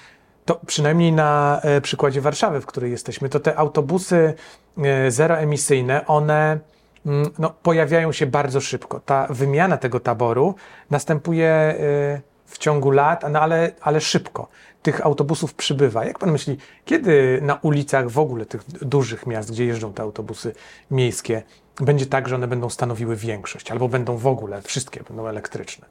to 0.50 0.61
przynajmniej 0.66 1.12
na 1.12 1.61
e, 1.62 1.80
przykładzie 1.80 2.21
Warszawy, 2.21 2.61
w 2.61 2.66
której 2.66 2.90
jesteśmy, 2.90 3.28
to 3.28 3.40
te 3.40 3.57
autobusy 3.59 4.35
e, 4.78 5.11
zeroemisyjne, 5.11 6.07
one 6.07 6.59
mm, 7.07 7.30
no, 7.38 7.50
pojawiają 7.62 8.12
się 8.12 8.26
bardzo 8.26 8.61
szybko. 8.61 9.00
Ta 9.00 9.26
wymiana 9.30 9.76
tego 9.76 10.00
taboru 10.00 10.54
następuje 10.90 11.47
e, 11.47 11.76
w 12.47 12.59
ciągu 12.59 12.90
lat, 12.90 13.25
no 13.30 13.40
ale, 13.40 13.73
ale 13.80 14.00
szybko. 14.00 14.49
Tych 14.83 15.07
autobusów 15.07 15.54
przybywa. 15.54 16.04
Jak 16.04 16.19
pan 16.19 16.33
myśli, 16.33 16.57
kiedy 16.85 17.40
na 17.42 17.54
ulicach 17.54 18.09
w 18.09 18.19
ogóle 18.19 18.47
tych 18.47 18.64
dużych 18.64 19.26
miast, 19.26 19.50
gdzie 19.50 19.64
jeżdżą 19.64 19.92
te 19.92 20.02
autobusy 20.02 20.54
miejskie, 20.90 21.42
będzie 21.80 22.07
tak, 22.07 22.28
że 22.28 22.35
one 22.35 22.49
będą 22.49 22.71
stanowiły 22.71 23.16
większość, 23.16 23.71
albo 23.71 23.88
będą 23.88 24.16
w 24.16 24.26
ogóle, 24.26 24.62
wszystkie 24.62 25.02
będą 25.02 25.26
elektryczne? 25.26 25.87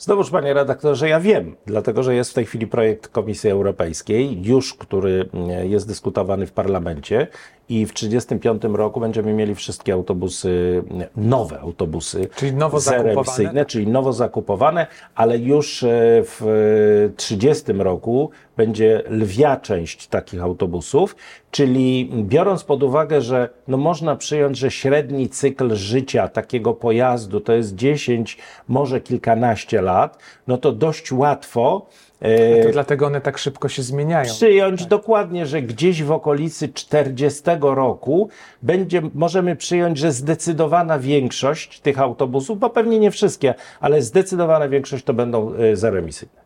Znowuż, 0.00 0.30
panie 0.30 0.54
redaktorze, 0.54 1.08
ja 1.08 1.20
wiem, 1.20 1.56
dlatego 1.66 2.02
że 2.02 2.14
jest 2.14 2.30
w 2.30 2.34
tej 2.34 2.46
chwili 2.46 2.66
projekt 2.66 3.08
Komisji 3.08 3.50
Europejskiej, 3.50 4.42
już 4.42 4.74
który 4.74 5.28
mm, 5.34 5.70
jest 5.70 5.88
dyskutowany 5.88 6.46
w 6.46 6.52
parlamencie 6.52 7.26
i 7.68 7.86
w 7.86 7.92
1935 7.92 8.76
roku 8.78 9.00
będziemy 9.00 9.32
mieli 9.32 9.54
wszystkie 9.54 9.92
autobusy, 9.92 10.82
mm, 10.90 11.08
nowe 11.16 11.60
autobusy 11.60 12.28
Czyli 12.36 12.52
nowo 12.52 12.80
zakupowane? 12.80 13.66
czyli 13.66 13.86
nowo 13.86 14.12
zakupowane, 14.12 14.86
ale 15.14 15.38
już 15.38 15.82
e, 15.82 15.88
w 16.24 17.12
30 17.16 17.72
roku 17.72 18.30
będzie 18.60 19.02
lwia 19.10 19.56
część 19.56 20.06
takich 20.06 20.42
autobusów, 20.42 21.16
czyli 21.50 22.10
biorąc 22.14 22.64
pod 22.64 22.82
uwagę, 22.82 23.20
że 23.20 23.48
no 23.68 23.76
można 23.76 24.16
przyjąć, 24.16 24.58
że 24.58 24.70
średni 24.70 25.28
cykl 25.28 25.74
życia 25.74 26.28
takiego 26.28 26.74
pojazdu 26.74 27.40
to 27.40 27.52
jest 27.52 27.74
10, 27.74 28.38
może 28.68 29.00
kilkanaście 29.00 29.82
lat, 29.82 30.18
no 30.46 30.58
to 30.58 30.72
dość 30.72 31.12
łatwo 31.12 31.86
e, 32.20 32.64
To 32.64 32.72
dlatego 32.72 33.06
one 33.06 33.20
tak 33.20 33.38
szybko 33.38 33.68
się 33.68 33.82
zmieniają. 33.82 34.24
przyjąć 34.24 34.86
dokładnie, 34.86 35.46
że 35.46 35.62
gdzieś 35.62 36.02
w 36.02 36.12
okolicy 36.12 36.68
40 36.68 37.42
roku 37.60 38.28
będzie, 38.62 39.02
możemy 39.14 39.56
przyjąć, 39.56 39.98
że 39.98 40.12
zdecydowana 40.12 40.98
większość 40.98 41.80
tych 41.80 42.00
autobusów, 42.00 42.58
bo 42.58 42.70
pewnie 42.70 42.98
nie 42.98 43.10
wszystkie, 43.10 43.54
ale 43.80 44.02
zdecydowana 44.02 44.68
większość 44.68 45.04
to 45.04 45.14
będą 45.14 45.54
e, 45.54 45.76
zeroemisyjne. 45.76 46.40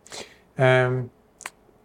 Em, 0.56 1.08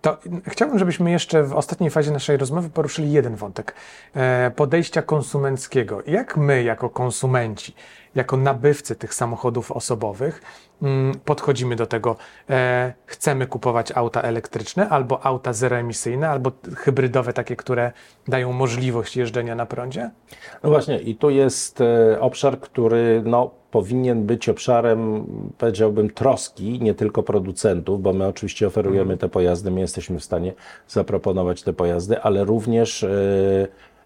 To 0.01 0.17
chciałbym, 0.47 0.79
żebyśmy 0.79 1.11
jeszcze 1.11 1.43
w 1.43 1.53
ostatniej 1.53 1.89
fazie 1.89 2.11
naszej 2.11 2.37
rozmowy 2.37 2.69
poruszyli 2.69 3.11
jeden 3.11 3.35
wątek 3.35 3.75
e, 4.15 4.51
podejścia 4.55 5.01
konsumenckiego. 5.01 6.03
Jak 6.07 6.37
my, 6.37 6.63
jako 6.63 6.89
konsumenci, 6.89 7.75
jako 8.15 8.37
nabywcy 8.37 8.95
tych 8.95 9.13
samochodów 9.13 9.71
osobowych, 9.71 10.41
mm, 10.81 11.19
podchodzimy 11.25 11.75
do 11.75 11.85
tego? 11.85 12.15
E, 12.49 12.93
Chcemy 13.05 13.47
kupować 13.47 13.91
auta 13.91 14.21
elektryczne, 14.21 14.89
albo 14.89 15.25
auta 15.25 15.53
zeroemisyjne, 15.53 16.29
albo 16.29 16.51
hybrydowe, 16.77 17.33
takie, 17.33 17.55
które 17.55 17.91
dają 18.27 18.53
możliwość 18.53 19.17
jeżdżenia 19.17 19.55
na 19.55 19.65
prądzie? 19.65 20.11
No 20.63 20.69
właśnie, 20.69 20.99
i 20.99 21.15
tu 21.15 21.29
jest 21.29 21.81
e, 21.81 22.19
obszar, 22.19 22.59
który 22.59 23.21
no, 23.25 23.51
powinien 23.71 24.25
być 24.25 24.49
obszarem, 24.49 25.25
powiedziałbym, 25.57 26.09
troski 26.09 26.79
nie 26.81 26.93
tylko 26.93 27.23
producentów, 27.23 28.01
bo 28.01 28.13
my 28.13 28.27
oczywiście 28.27 28.67
oferujemy 28.67 29.17
te 29.17 29.29
pojazdy, 29.29 29.71
my 29.71 29.79
jesteśmy 29.79 30.19
w 30.19 30.23
stanie 30.23 30.53
zaproponować 30.87 31.63
te 31.63 31.73
pojazdy, 31.73 32.21
ale 32.21 32.43
również 32.43 33.03
e, 33.03 33.09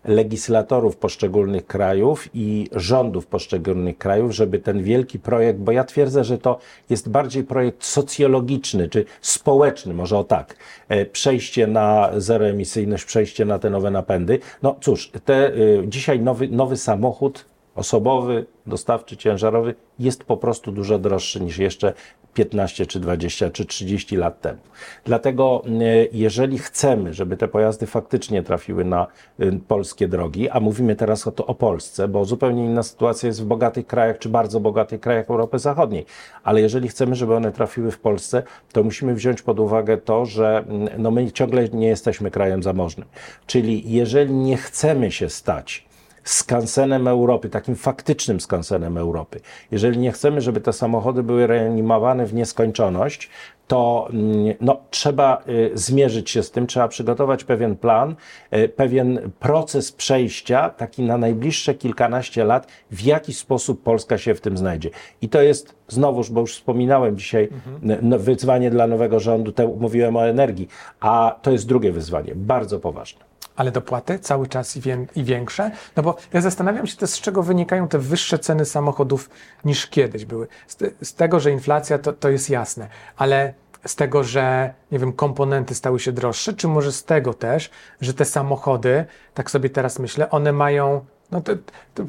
legislatorów 0.05 0.97
poszczególnych 0.97 1.67
krajów 1.67 2.29
i 2.33 2.67
rządów 2.71 3.27
poszczególnych 3.27 3.97
krajów, 3.97 4.31
żeby 4.31 4.59
ten 4.59 4.83
wielki 4.83 5.19
projekt, 5.19 5.59
bo 5.59 5.71
ja 5.71 5.83
twierdzę, 5.83 6.23
że 6.23 6.37
to 6.37 6.59
jest 6.89 7.09
bardziej 7.09 7.43
projekt 7.43 7.85
socjologiczny 7.85 8.89
czy 8.89 9.05
społeczny, 9.21 9.93
może 9.93 10.17
o 10.17 10.23
tak, 10.23 10.55
e, 10.89 11.05
przejście 11.05 11.67
na 11.67 12.09
zeroemisyjność, 12.17 13.05
przejście 13.05 13.45
na 13.45 13.59
te 13.59 13.69
nowe 13.69 13.91
napędy. 13.91 14.39
No 14.63 14.75
cóż, 14.81 15.11
te, 15.25 15.55
y, 15.55 15.83
dzisiaj 15.87 16.19
nowy, 16.19 16.47
nowy 16.47 16.77
samochód 16.77 17.45
osobowy, 17.75 18.45
dostawczy, 18.67 19.17
ciężarowy 19.17 19.75
jest 19.99 20.23
po 20.23 20.37
prostu 20.37 20.71
dużo 20.71 20.99
droższy 20.99 21.41
niż 21.41 21.57
jeszcze 21.57 21.93
15 22.33 22.85
czy 22.85 22.99
20 22.99 23.49
czy 23.49 23.65
30 23.65 24.15
lat 24.15 24.41
temu. 24.41 24.59
Dlatego 25.05 25.63
y, 25.81 26.09
jeżeli 26.13 26.57
chcemy, 26.57 27.13
żeby 27.13 27.37
te 27.37 27.47
pojazdy 27.47 27.85
faktycznie 27.85 28.43
trafiły 28.43 28.85
na 28.85 29.07
y, 29.39 29.59
polskie 29.67 30.07
drogi, 30.07 30.49
a 30.49 30.59
mówimy 30.59 30.95
teraz 30.95 31.27
o, 31.27 31.31
to, 31.31 31.45
o 31.45 31.55
Polsce, 31.55 32.07
bo 32.07 32.25
zupełnie 32.25 32.65
inna 32.65 32.83
sytuacja 32.83 33.27
jest 33.27 33.41
w 33.41 33.45
bogatych 33.45 33.87
krajach 33.87 34.19
czy 34.19 34.29
bardzo 34.29 34.59
bogatych 34.59 35.01
krajach 35.01 35.29
Europy 35.29 35.59
Zachodniej, 35.59 36.05
ale 36.43 36.61
jeżeli 36.61 36.87
chcemy, 36.87 37.15
żeby 37.15 37.35
one 37.35 37.51
trafiły 37.51 37.91
w 37.91 37.99
Polsce, 37.99 38.43
to 38.71 38.83
musimy 38.83 39.15
wziąć 39.15 39.41
pod 39.41 39.59
uwagę 39.59 39.97
to, 39.97 40.25
że 40.25 40.63
mm, 40.67 40.89
no 40.97 41.11
my 41.11 41.31
ciągle 41.31 41.69
nie 41.69 41.87
jesteśmy 41.87 42.31
krajem 42.31 42.63
zamożnym. 42.63 43.07
Czyli 43.47 43.91
jeżeli 43.91 44.33
nie 44.33 44.57
chcemy 44.57 45.11
się 45.11 45.29
stać 45.29 45.92
skansenem 46.23 47.07
Europy, 47.07 47.49
takim 47.49 47.75
faktycznym 47.75 48.39
skansenem 48.39 48.97
Europy. 48.97 49.39
Jeżeli 49.71 49.97
nie 49.97 50.11
chcemy, 50.11 50.41
żeby 50.41 50.61
te 50.61 50.73
samochody 50.73 51.23
były 51.23 51.47
reanimowane 51.47 52.25
w 52.25 52.33
nieskończoność, 52.33 53.29
to 53.67 54.07
mm, 54.13 54.55
no, 54.61 54.81
trzeba 54.89 55.43
y, 55.47 55.71
zmierzyć 55.73 56.29
się 56.29 56.43
z 56.43 56.51
tym, 56.51 56.67
trzeba 56.67 56.87
przygotować 56.87 57.43
pewien 57.43 57.75
plan, 57.75 58.15
y, 58.55 58.69
pewien 58.69 59.31
proces 59.39 59.91
przejścia, 59.91 60.69
taki 60.69 61.03
na 61.03 61.17
najbliższe 61.17 61.73
kilkanaście 61.73 62.43
lat, 62.43 62.67
w 62.91 63.01
jaki 63.01 63.33
sposób 63.33 63.83
Polska 63.83 64.17
się 64.17 64.35
w 64.35 64.41
tym 64.41 64.57
znajdzie. 64.57 64.89
I 65.21 65.29
to 65.29 65.41
jest 65.41 65.75
znowuż, 65.87 66.29
bo 66.31 66.41
już 66.41 66.53
wspominałem 66.53 67.17
dzisiaj, 67.17 67.49
n- 67.83 67.97
no, 68.01 68.19
wyzwanie 68.19 68.69
dla 68.69 68.87
nowego 68.87 69.19
rządu, 69.19 69.51
te, 69.51 69.67
mówiłem 69.67 70.15
o 70.15 70.27
energii, 70.27 70.67
a 70.99 71.35
to 71.41 71.51
jest 71.51 71.67
drugie 71.67 71.91
wyzwanie, 71.91 72.35
bardzo 72.35 72.79
poważne. 72.79 73.32
Ale 73.55 73.71
dopłaty 73.71 74.19
cały 74.19 74.47
czas 74.47 74.77
i, 74.77 74.81
wię- 74.81 75.05
i 75.15 75.23
większe? 75.23 75.71
No 75.95 76.03
bo 76.03 76.17
ja 76.33 76.41
zastanawiam 76.41 76.87
się 76.87 77.07
z 77.07 77.21
czego 77.21 77.43
wynikają 77.43 77.87
te 77.87 77.99
wyższe 77.99 78.39
ceny 78.39 78.65
samochodów 78.65 79.29
niż 79.65 79.87
kiedyś 79.87 80.25
były. 80.25 80.47
Z, 80.67 80.77
z 81.01 81.13
tego, 81.13 81.39
że 81.39 81.51
inflacja 81.51 81.97
to, 81.97 82.13
to 82.13 82.29
jest 82.29 82.49
jasne, 82.49 82.87
ale 83.17 83.53
z 83.87 83.95
tego, 83.95 84.23
że 84.23 84.73
nie 84.91 84.99
wiem, 84.99 85.13
komponenty 85.13 85.75
stały 85.75 85.99
się 85.99 86.11
droższe, 86.11 86.53
czy 86.53 86.67
może 86.67 86.91
z 86.91 87.03
tego 87.03 87.33
też, 87.33 87.69
że 88.01 88.13
te 88.13 88.25
samochody, 88.25 89.05
tak 89.33 89.51
sobie 89.51 89.69
teraz 89.69 89.99
myślę, 89.99 90.29
one 90.29 90.51
mają, 90.51 91.05
no 91.31 91.41
to, 91.41 91.53
to 91.93 92.03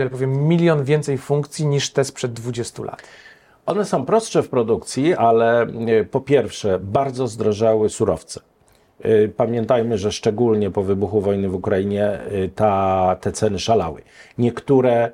ale 0.00 0.10
powiem, 0.10 0.48
milion 0.48 0.84
więcej 0.84 1.18
funkcji 1.18 1.66
niż 1.66 1.90
te 1.92 2.04
sprzed 2.04 2.32
20 2.32 2.82
lat. 2.82 3.02
One 3.66 3.84
są 3.84 4.06
prostsze 4.06 4.42
w 4.42 4.48
produkcji, 4.48 5.14
ale 5.14 5.62
e, 5.62 6.04
po 6.04 6.20
pierwsze 6.20 6.78
bardzo 6.78 7.28
zdrożały 7.28 7.88
surowce. 7.88 8.40
E, 9.02 9.28
Pamiętajmy, 9.28 9.98
że 9.98 10.12
szczególnie 10.12 10.70
po 10.70 10.82
wybuchu 10.82 11.20
wojny 11.20 11.48
w 11.48 11.54
Ukrainie 11.54 12.04
e, 12.04 12.48
ta, 12.54 13.16
te 13.20 13.32
ceny 13.32 13.58
szalały. 13.58 14.02
Niektóre 14.38 15.12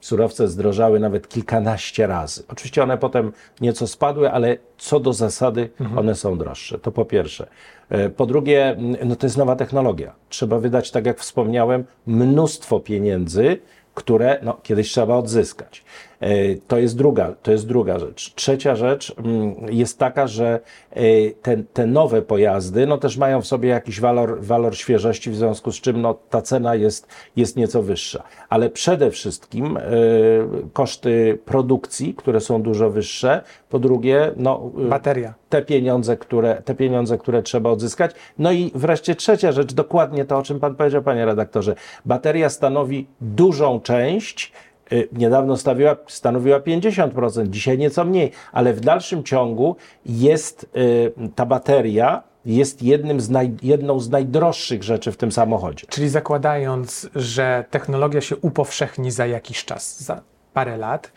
surowce 0.00 0.48
zdrożały 0.48 1.00
nawet 1.00 1.28
kilkanaście 1.28 2.06
razy. 2.06 2.42
Oczywiście 2.48 2.82
one 2.82 2.98
potem 2.98 3.32
nieco 3.60 3.86
spadły, 3.86 4.30
ale 4.30 4.56
co 4.78 5.00
do 5.00 5.12
zasady 5.12 5.70
one 5.96 6.14
są 6.14 6.38
droższe. 6.38 6.78
To 6.78 6.92
po 6.92 7.04
pierwsze. 7.04 7.46
E, 7.88 8.10
Po 8.10 8.26
drugie, 8.26 8.68
m, 8.68 8.96
no 9.04 9.16
to 9.16 9.26
jest 9.26 9.36
nowa 9.36 9.56
technologia. 9.56 10.12
Trzeba 10.28 10.58
wydać, 10.58 10.90
tak 10.90 11.06
jak 11.06 11.18
wspomniałem, 11.20 11.84
mnóstwo 12.06 12.80
pieniędzy, 12.80 13.58
które 13.94 14.38
no, 14.42 14.56
kiedyś 14.62 14.90
trzeba 14.92 15.16
odzyskać. 15.16 15.84
E, 16.20 16.54
To 16.68 16.78
jest 16.78 16.96
druga, 16.96 17.34
to 17.42 17.52
jest 17.52 17.66
druga 17.66 17.98
rzecz. 17.98 18.34
Trzecia 18.34 18.76
rzecz 18.76 19.14
mm, 19.18 19.54
jest 19.70 19.98
taka, 19.98 20.26
że 20.26 20.60
e, 20.90 21.02
te, 21.42 21.56
te 21.56 21.86
nowe 21.86 22.22
pojazdy 22.22 22.86
no, 22.86 22.98
też 22.98 23.16
mają 23.16 23.40
w 23.40 23.46
sobie 23.46 23.68
jakiś 23.68 24.00
walor, 24.00 24.42
walor 24.42 24.76
świeżości, 24.76 25.30
w 25.30 25.36
związku 25.36 25.72
z 25.72 25.80
czym 25.80 26.02
no, 26.02 26.14
ta 26.30 26.42
cena 26.42 26.74
jest, 26.74 27.06
jest 27.36 27.56
nieco 27.56 27.82
wyższa. 27.82 28.22
Ale 28.48 28.70
przede 28.70 29.10
wszystkim 29.10 29.76
e, 29.76 29.80
koszty 30.72 31.38
produkcji, 31.44 32.14
które 32.14 32.40
są 32.40 32.62
dużo 32.62 32.90
wyższe. 32.90 33.42
Po 33.70 33.78
drugie, 33.78 34.32
no, 34.36 34.70
Bateria. 34.74 35.34
te 35.48 35.62
pieniądze, 35.62 36.16
które, 36.16 36.62
te 36.64 36.74
pieniądze, 36.74 37.18
które 37.18 37.42
trzeba 37.42 37.70
odzyskać. 37.70 38.10
No 38.38 38.52
i 38.52 38.70
wreszcie 38.74 39.14
trzecia 39.14 39.52
rzecz, 39.52 39.74
dokładnie 39.74 40.24
to, 40.24 40.38
o 40.38 40.42
czym 40.42 40.60
Pan 40.60 40.74
powiedział, 40.74 41.02
Panie 41.02 41.24
redaktorze. 41.24 41.74
Bateria 42.04 42.48
stanowi 42.48 43.06
dużą 43.20 43.80
część. 43.80 44.52
Y, 44.92 45.08
Niedawno 45.12 45.56
stawiła, 45.56 45.96
stanowiła 46.06 46.60
50%, 46.60 47.48
dzisiaj 47.48 47.78
nieco 47.78 48.04
mniej, 48.04 48.32
ale 48.52 48.72
w 48.72 48.80
dalszym 48.80 49.24
ciągu 49.24 49.76
jest 50.06 50.66
y, 50.76 51.12
ta 51.34 51.46
bateria 51.46 52.22
jest 52.46 52.82
jednym 52.82 53.20
z 53.20 53.30
naj, 53.30 53.54
jedną 53.62 54.00
z 54.00 54.10
najdroższych 54.10 54.82
rzeczy 54.82 55.12
w 55.12 55.16
tym 55.16 55.32
samochodzie. 55.32 55.86
Czyli 55.88 56.08
zakładając, 56.08 57.08
że 57.14 57.64
technologia 57.70 58.20
się 58.20 58.36
upowszechni 58.36 59.10
za 59.10 59.26
jakiś 59.26 59.64
czas, 59.64 60.02
za 60.02 60.22
parę 60.52 60.76
lat, 60.76 61.12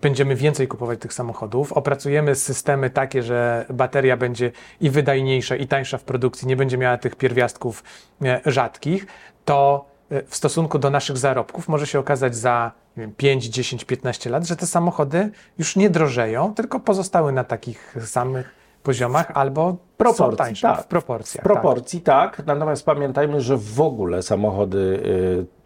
będziemy 0.00 0.36
więcej 0.36 0.68
kupować 0.68 1.00
tych 1.00 1.12
samochodów, 1.12 1.72
opracujemy 1.72 2.34
systemy 2.34 2.90
takie, 2.90 3.22
że 3.22 3.66
bateria 3.70 4.16
będzie 4.16 4.52
i 4.80 4.90
wydajniejsza, 4.90 5.56
i 5.56 5.66
tańsza 5.66 5.98
w 5.98 6.04
produkcji, 6.04 6.48
nie 6.48 6.56
będzie 6.56 6.78
miała 6.78 6.98
tych 6.98 7.16
pierwiastków 7.16 7.84
e, 8.22 8.40
rzadkich, 8.46 9.06
to 9.44 9.89
w 10.26 10.36
stosunku 10.36 10.78
do 10.78 10.90
naszych 10.90 11.18
zarobków 11.18 11.68
może 11.68 11.86
się 11.86 11.98
okazać 11.98 12.36
za 12.36 12.72
nie 12.96 13.00
wiem, 13.00 13.12
5, 13.16 13.44
10, 13.44 13.84
15 13.84 14.30
lat, 14.30 14.46
że 14.46 14.56
te 14.56 14.66
samochody 14.66 15.30
już 15.58 15.76
nie 15.76 15.90
drożeją, 15.90 16.54
tylko 16.54 16.80
pozostały 16.80 17.32
na 17.32 17.44
takich 17.44 17.96
samych 18.06 18.60
poziomach 18.82 19.30
albo 19.34 19.76
Proporcji, 19.96 20.38
tańsze 20.38 20.68
tak. 20.68 20.82
w 20.82 20.86
proporcjach. 20.86 21.44
W 21.44 21.44
proporcji 21.44 22.00
tak. 22.00 22.42
natomiast 22.46 22.84
pamiętajmy, 22.84 23.40
że 23.40 23.56
w 23.56 23.80
ogóle 23.80 24.22
samochody 24.22 24.78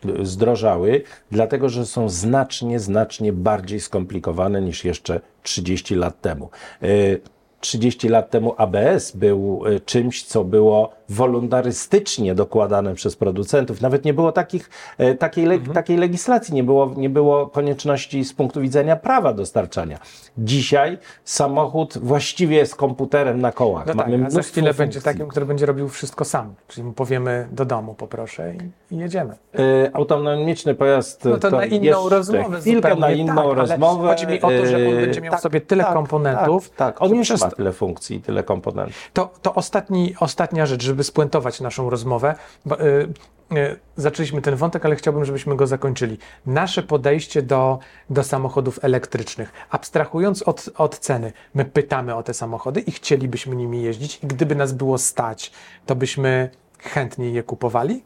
y, 0.05 0.11
y, 0.21 0.27
zdrożały, 0.27 1.03
dlatego 1.31 1.69
że 1.69 1.87
są 1.87 2.09
znacznie, 2.09 2.81
znacznie 2.81 3.33
bardziej 3.33 3.81
skomplikowane 3.81 4.63
niż 4.63 4.85
jeszcze 4.85 5.21
30 5.43 5.95
lat 5.95 6.21
temu. 6.21 6.51
Y, 6.83 7.21
30 7.61 8.09
lat 8.09 8.31
temu 8.31 8.55
ABS 8.57 9.13
był 9.15 9.67
y, 9.67 9.81
czymś, 9.81 10.25
co 10.25 10.45
było 10.45 10.93
wolontarystycznie 11.09 12.35
dokładane 12.35 12.95
przez 12.95 13.17
producentów. 13.17 13.81
Nawet 13.81 14.05
nie 14.05 14.15
było 14.15 14.33
takich, 14.33 14.71
y, 15.01 15.15
takiej, 15.15 15.47
le, 15.47 15.59
takiej 15.59 15.97
legislacji, 15.97 16.55
nie 16.55 16.65
było, 16.65 16.93
nie 16.97 17.11
było 17.11 17.47
konieczności 17.47 18.25
z 18.25 18.33
punktu 18.33 18.61
widzenia 18.61 18.97
prawa 18.97 19.33
dostarczania. 19.33 19.99
Dzisiaj 20.39 20.99
samochód 21.25 21.99
właściwie 21.99 22.57
jest 22.57 22.77
komputerem 22.77 23.41
na 23.41 23.53
kołach. 23.53 23.87
No 23.87 23.95
tak, 23.95 24.09
Mamy 24.09 24.27
a 24.27 24.31
za 24.31 24.43
chwilę 24.43 24.75
będzie 24.75 25.01
funkcji. 25.01 25.13
takim, 25.13 25.29
który 25.29 25.47
będzie 25.47 25.67
robił 25.67 25.89
wszystko 25.89 26.25
sam. 26.25 26.55
Czyli 26.69 26.85
mu 26.85 26.93
powiemy 26.93 27.49
do 27.53 27.65
domu 27.65 27.95
poproszę 27.95 28.55
i, 28.91 28.95
i 28.95 28.99
jedziemy. 28.99 29.35
Y, 29.59 29.91
autonomiczny 29.93 30.75
pojazd 30.75 31.25
No 31.25 31.37
to, 31.39 31.51
na 31.51 31.65
inną 31.67 32.09
rozmowę 32.09 32.61
chwilkę 32.61 32.97
na 32.97 33.11
inną 33.11 33.49
tak, 33.49 33.57
rozmowę. 33.57 34.09
Chodzi 34.09 34.27
mi 34.27 34.43
o 34.43 34.49
to, 34.49 34.67
że 34.67 34.77
on 34.77 34.95
będzie 34.97 35.21
miał 35.21 35.37
w 35.37 35.41
sobie 35.41 35.61
tyle 35.61 35.85
komponentów, 35.85 36.71
Tak, 36.71 36.77
tak. 36.77 37.03
on 37.03 37.15
już 37.15 37.31
ma 37.31 37.37
to- 37.39 37.57
tyle 37.57 37.73
funkcji, 37.73 38.21
tyle 38.21 38.43
komponentów. 38.43 39.11
To, 39.13 39.31
to 39.43 39.55
ostatni, 39.55 40.15
ostatnia 40.21 40.67
rzecz, 40.67 40.83
żeby 40.95 41.05
spuentować 41.05 41.61
naszą 41.61 41.91
rozmowę. 41.91 42.35
Bo, 42.67 42.81
y, 42.81 43.09
y, 43.53 43.77
zaczęliśmy 43.97 44.43
ten 44.43 44.57
wątek, 44.57 44.85
ale 44.85 44.97
chciałbym, 44.97 45.25
żebyśmy 45.25 45.57
go 45.57 45.67
zakończyli. 45.67 46.19
Nasze 46.47 46.83
podejście 46.83 47.43
do, 47.43 47.79
do 48.11 48.23
samochodów 48.23 48.79
elektrycznych. 48.83 49.53
Abstrahując 49.71 50.43
od, 50.43 50.71
od 50.77 50.99
ceny, 50.99 51.33
my 51.55 51.65
pytamy 51.65 52.15
o 52.15 52.23
te 52.23 52.35
samochody 52.35 52.81
i 52.81 52.93
chcielibyśmy 52.93 53.57
nimi 53.57 53.83
jeździć. 53.83 54.25
I 54.25 54.27
gdyby 54.27 54.55
nas 54.55 54.73
było 54.73 54.99
stać, 54.99 55.53
to 55.87 55.95
byśmy 55.95 56.51
chętniej 56.79 57.35
je 57.35 57.43
kupowali? 57.43 58.05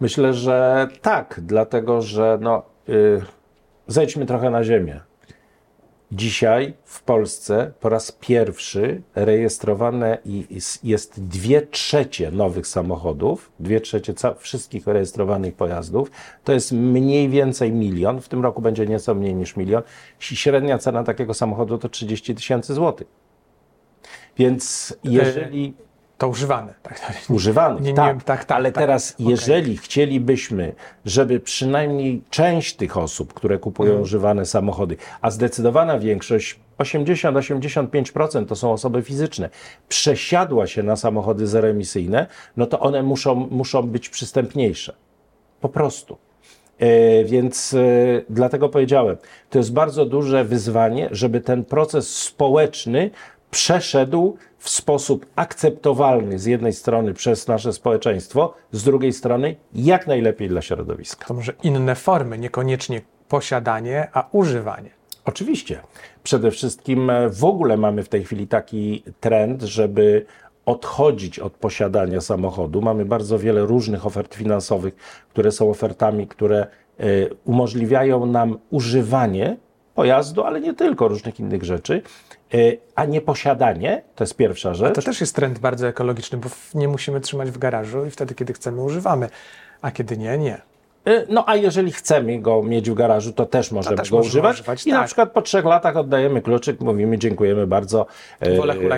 Myślę, 0.00 0.34
że 0.34 0.88
tak, 1.02 1.40
dlatego 1.42 2.02
że 2.02 2.38
no, 2.40 2.62
y, 2.88 3.22
zejdźmy 3.86 4.26
trochę 4.26 4.50
na 4.50 4.64
ziemię. 4.64 5.00
Dzisiaj 6.12 6.74
w 6.84 7.02
Polsce 7.02 7.72
po 7.80 7.88
raz 7.88 8.12
pierwszy 8.12 9.02
rejestrowane 9.14 10.18
jest 10.82 11.24
dwie 11.28 11.62
trzecie 11.62 12.30
nowych 12.30 12.66
samochodów, 12.66 13.52
dwie 13.60 13.80
trzecie 13.80 14.14
wszystkich 14.38 14.86
rejestrowanych 14.86 15.54
pojazdów. 15.54 16.10
To 16.44 16.52
jest 16.52 16.72
mniej 16.72 17.28
więcej 17.28 17.72
milion, 17.72 18.20
w 18.20 18.28
tym 18.28 18.42
roku 18.42 18.62
będzie 18.62 18.86
nieco 18.86 19.14
mniej 19.14 19.34
niż 19.34 19.56
milion. 19.56 19.82
Średnia 20.18 20.78
cena 20.78 21.04
takiego 21.04 21.34
samochodu 21.34 21.78
to 21.78 21.88
30 21.88 22.34
tysięcy 22.34 22.74
złotych. 22.74 23.06
Więc 24.38 24.94
jeżeli 25.04 25.74
To 26.18 26.28
używane. 26.28 26.74
Tak? 26.82 27.00
używanych, 27.30 27.82
Nie, 27.82 27.90
nie, 27.90 27.96
tak, 27.96 28.24
tak, 28.24 28.44
tak, 28.44 28.56
ale 28.58 28.72
tak. 28.72 28.82
teraz 28.82 29.14
jeżeli 29.18 29.76
chcielibyśmy, 29.76 30.74
żeby 31.04 31.40
przynajmniej 31.40 32.22
część 32.30 32.76
tych 32.76 32.96
osób, 32.96 33.34
które 33.34 33.58
kupują 33.58 33.90
Mhm. 33.90 34.02
używane 34.02 34.46
samochody, 34.46 34.96
a 35.20 35.30
zdecydowana 35.30 35.98
większość, 35.98 36.60
80-85% 36.78 38.46
to 38.46 38.56
są 38.56 38.72
osoby 38.72 39.02
fizyczne, 39.02 39.50
przesiadła 39.88 40.66
się 40.66 40.82
na 40.82 40.96
samochody 40.96 41.46
zeroemisyjne, 41.46 42.26
no 42.56 42.66
to 42.66 42.80
one 42.80 43.02
muszą, 43.02 43.34
muszą 43.34 43.82
być 43.82 44.08
przystępniejsze. 44.08 44.94
Po 45.60 45.68
prostu. 45.68 46.18
E, 46.78 47.24
Więc 47.24 47.74
e, 47.74 47.78
dlatego 48.30 48.68
powiedziałem, 48.68 49.16
to 49.50 49.58
jest 49.58 49.72
bardzo 49.72 50.06
duże 50.06 50.44
wyzwanie, 50.44 51.08
żeby 51.10 51.40
ten 51.40 51.64
proces 51.64 52.16
społeczny 52.16 53.10
przeszedł 53.56 54.36
w 54.58 54.68
sposób 54.68 55.26
akceptowalny 55.36 56.38
z 56.38 56.46
jednej 56.46 56.72
strony 56.72 57.14
przez 57.14 57.48
nasze 57.48 57.72
społeczeństwo, 57.72 58.54
z 58.72 58.84
drugiej 58.84 59.12
strony 59.12 59.56
jak 59.74 60.06
najlepiej 60.06 60.48
dla 60.48 60.62
środowiska. 60.62 61.26
To 61.26 61.34
może 61.34 61.52
inne 61.62 61.94
formy, 61.94 62.38
niekoniecznie 62.38 63.00
posiadanie, 63.28 64.08
a 64.12 64.28
używanie. 64.32 64.90
Oczywiście. 65.24 65.80
Przede 66.22 66.50
wszystkim 66.50 67.10
e, 67.10 67.30
w 67.30 67.44
ogóle 67.44 67.76
mamy 67.76 68.02
w 68.02 68.08
tej 68.08 68.24
chwili 68.24 68.46
taki 68.48 69.02
trend, 69.20 69.62
żeby 69.62 70.26
odchodzić 70.66 71.38
od 71.38 71.52
posiadania 71.52 72.20
samochodu. 72.20 72.82
Mamy 72.82 73.04
bardzo 73.04 73.38
wiele 73.38 73.60
różnych 73.60 74.06
ofert 74.06 74.34
finansowych, 74.34 74.96
które 75.30 75.52
są 75.52 75.70
ofertami, 75.70 76.26
które 76.26 76.60
e, 76.60 77.04
umożliwiają 77.44 78.26
nam 78.26 78.58
używanie 78.70 79.56
pojazdu, 79.94 80.44
ale 80.44 80.60
nie 80.60 80.74
tylko 80.74 81.08
różnych 81.08 81.40
innych 81.40 81.64
rzeczy, 81.64 82.02
a 82.94 83.04
nie 83.04 83.20
posiadanie. 83.20 84.02
To 84.14 84.24
jest 84.24 84.36
pierwsza 84.36 84.74
rzecz. 84.74 84.94
To 84.94 85.02
też 85.02 85.20
jest 85.20 85.34
trend 85.34 85.58
bardzo 85.58 85.88
ekologiczny, 85.88 86.38
bo 86.38 86.48
nie 86.74 86.88
musimy 86.88 87.20
trzymać 87.20 87.50
w 87.50 87.58
garażu 87.58 88.06
i 88.06 88.10
wtedy, 88.10 88.34
kiedy 88.34 88.52
chcemy, 88.52 88.82
używamy, 88.82 89.28
a 89.82 89.90
kiedy 89.90 90.16
nie, 90.16 90.38
nie. 90.38 90.60
Y, 91.08 91.26
No 91.28 91.44
a 91.48 91.56
jeżeli 91.56 91.92
chcemy 91.92 92.38
go 92.38 92.62
mieć 92.62 92.90
w 92.90 92.94
garażu, 92.94 93.32
to 93.32 93.46
też 93.46 93.72
możemy 93.72 93.96
też 93.96 94.10
go 94.10 94.16
używać. 94.16 94.54
używać, 94.54 94.86
I 94.86 94.90
na 94.90 94.96
tak. 94.96 95.06
przykład 95.06 95.32
po 95.32 95.42
trzech 95.42 95.64
latach 95.64 95.96
oddajemy 95.96 96.42
kluczyk, 96.42 96.80
mówimy 96.80 97.18
dziękujemy 97.18 97.66
bardzo. 97.66 98.06
y, 98.46 98.56
Wolę 98.56 98.74
na 98.74 98.96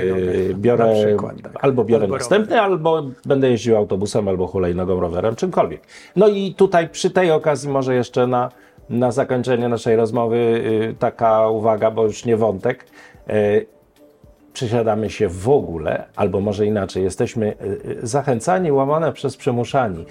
Biorę, 0.54 0.94
przykład, 1.06 1.34
tak. 1.42 1.64
albo 1.64 1.84
biorę 1.84 2.02
Albo 2.04 2.16
następny, 2.16 2.60
albo 2.60 3.02
będę 3.24 3.50
jeździł 3.50 3.76
autobusem, 3.76 4.28
albo 4.28 4.46
hulajnogą, 4.46 5.00
rowerem, 5.00 5.36
czymkolwiek. 5.36 5.80
No 6.16 6.28
i 6.28 6.54
tutaj 6.54 6.88
przy 6.88 7.10
tej 7.10 7.30
okazji 7.30 7.68
może 7.68 7.94
jeszcze 7.94 8.26
na, 8.26 8.50
na 8.90 9.12
zakończenie 9.12 9.68
naszej 9.68 9.96
rozmowy 9.96 10.36
y, 10.36 10.94
taka 10.98 11.48
uwaga, 11.48 11.90
bo 11.90 12.04
już 12.04 12.24
nie 12.24 12.36
wątek. 12.36 12.84
Y, 13.30 13.66
przesiadamy 14.52 15.10
się 15.10 15.28
w 15.28 15.48
ogóle, 15.48 16.04
albo 16.16 16.40
może 16.40 16.66
inaczej, 16.66 17.04
jesteśmy 17.04 17.54
y, 18.02 18.06
zachęcani, 18.06 18.72
łamane 18.72 19.12
przez 19.12 19.36
przymuszani 19.36 20.04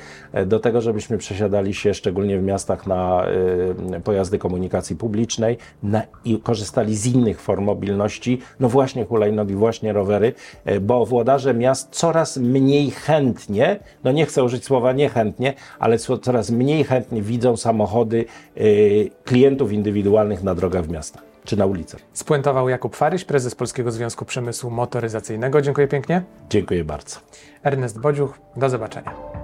do 0.46 0.60
tego, 0.60 0.82
żebyśmy 0.82 1.18
przesiadali 1.18 1.74
się 1.74 1.94
szczególnie 1.94 2.40
w 2.40 2.44
miastach 2.44 2.88
na 2.88 3.26
pojazdy 4.04 4.38
komunikacji 4.38 4.96
publicznej 4.96 5.58
na, 5.84 6.02
i 6.26 6.40
korzystali 6.40 6.96
z 6.96 7.06
innych 7.06 7.42
form 7.42 7.64
mobilności, 7.64 8.40
no 8.60 8.70
właśnie 8.70 9.06
hulajnogi, 9.06 9.54
właśnie 9.54 9.94
rowery, 9.94 10.34
bo 10.82 11.06
włodarze 11.06 11.54
miast 11.54 11.90
coraz 11.92 12.38
mniej 12.38 12.92
chętnie, 12.92 13.80
no 14.04 14.12
nie 14.12 14.26
chcę 14.26 14.44
użyć 14.44 14.66
słowa 14.66 14.94
niechętnie, 14.94 15.54
ale 15.80 15.98
coraz 15.98 16.52
mniej 16.52 16.84
chętnie 16.84 17.22
widzą 17.22 17.58
samochody 17.58 18.26
klientów 19.24 19.72
indywidualnych 19.72 20.44
na 20.44 20.56
drogach 20.56 20.86
w 20.86 20.90
miastach 20.90 21.27
czy 21.48 21.58
na 21.58 21.66
ulicach. 21.66 22.02
Spuentował 22.14 22.70
Jakub 22.70 22.96
Faryś, 22.96 23.26
prezes 23.26 23.56
Polskiego 23.56 23.92
Związku 23.92 24.26
Przemysłu 24.26 24.72
Motoryzacyjnego. 24.72 25.62
Dziękuję 25.62 25.88
pięknie. 25.88 26.24
Dziękuję 26.50 26.84
bardzo. 26.84 27.20
Ernest 27.64 28.00
Bodziuch, 28.00 28.40
do 28.56 28.70
zobaczenia. 28.70 29.37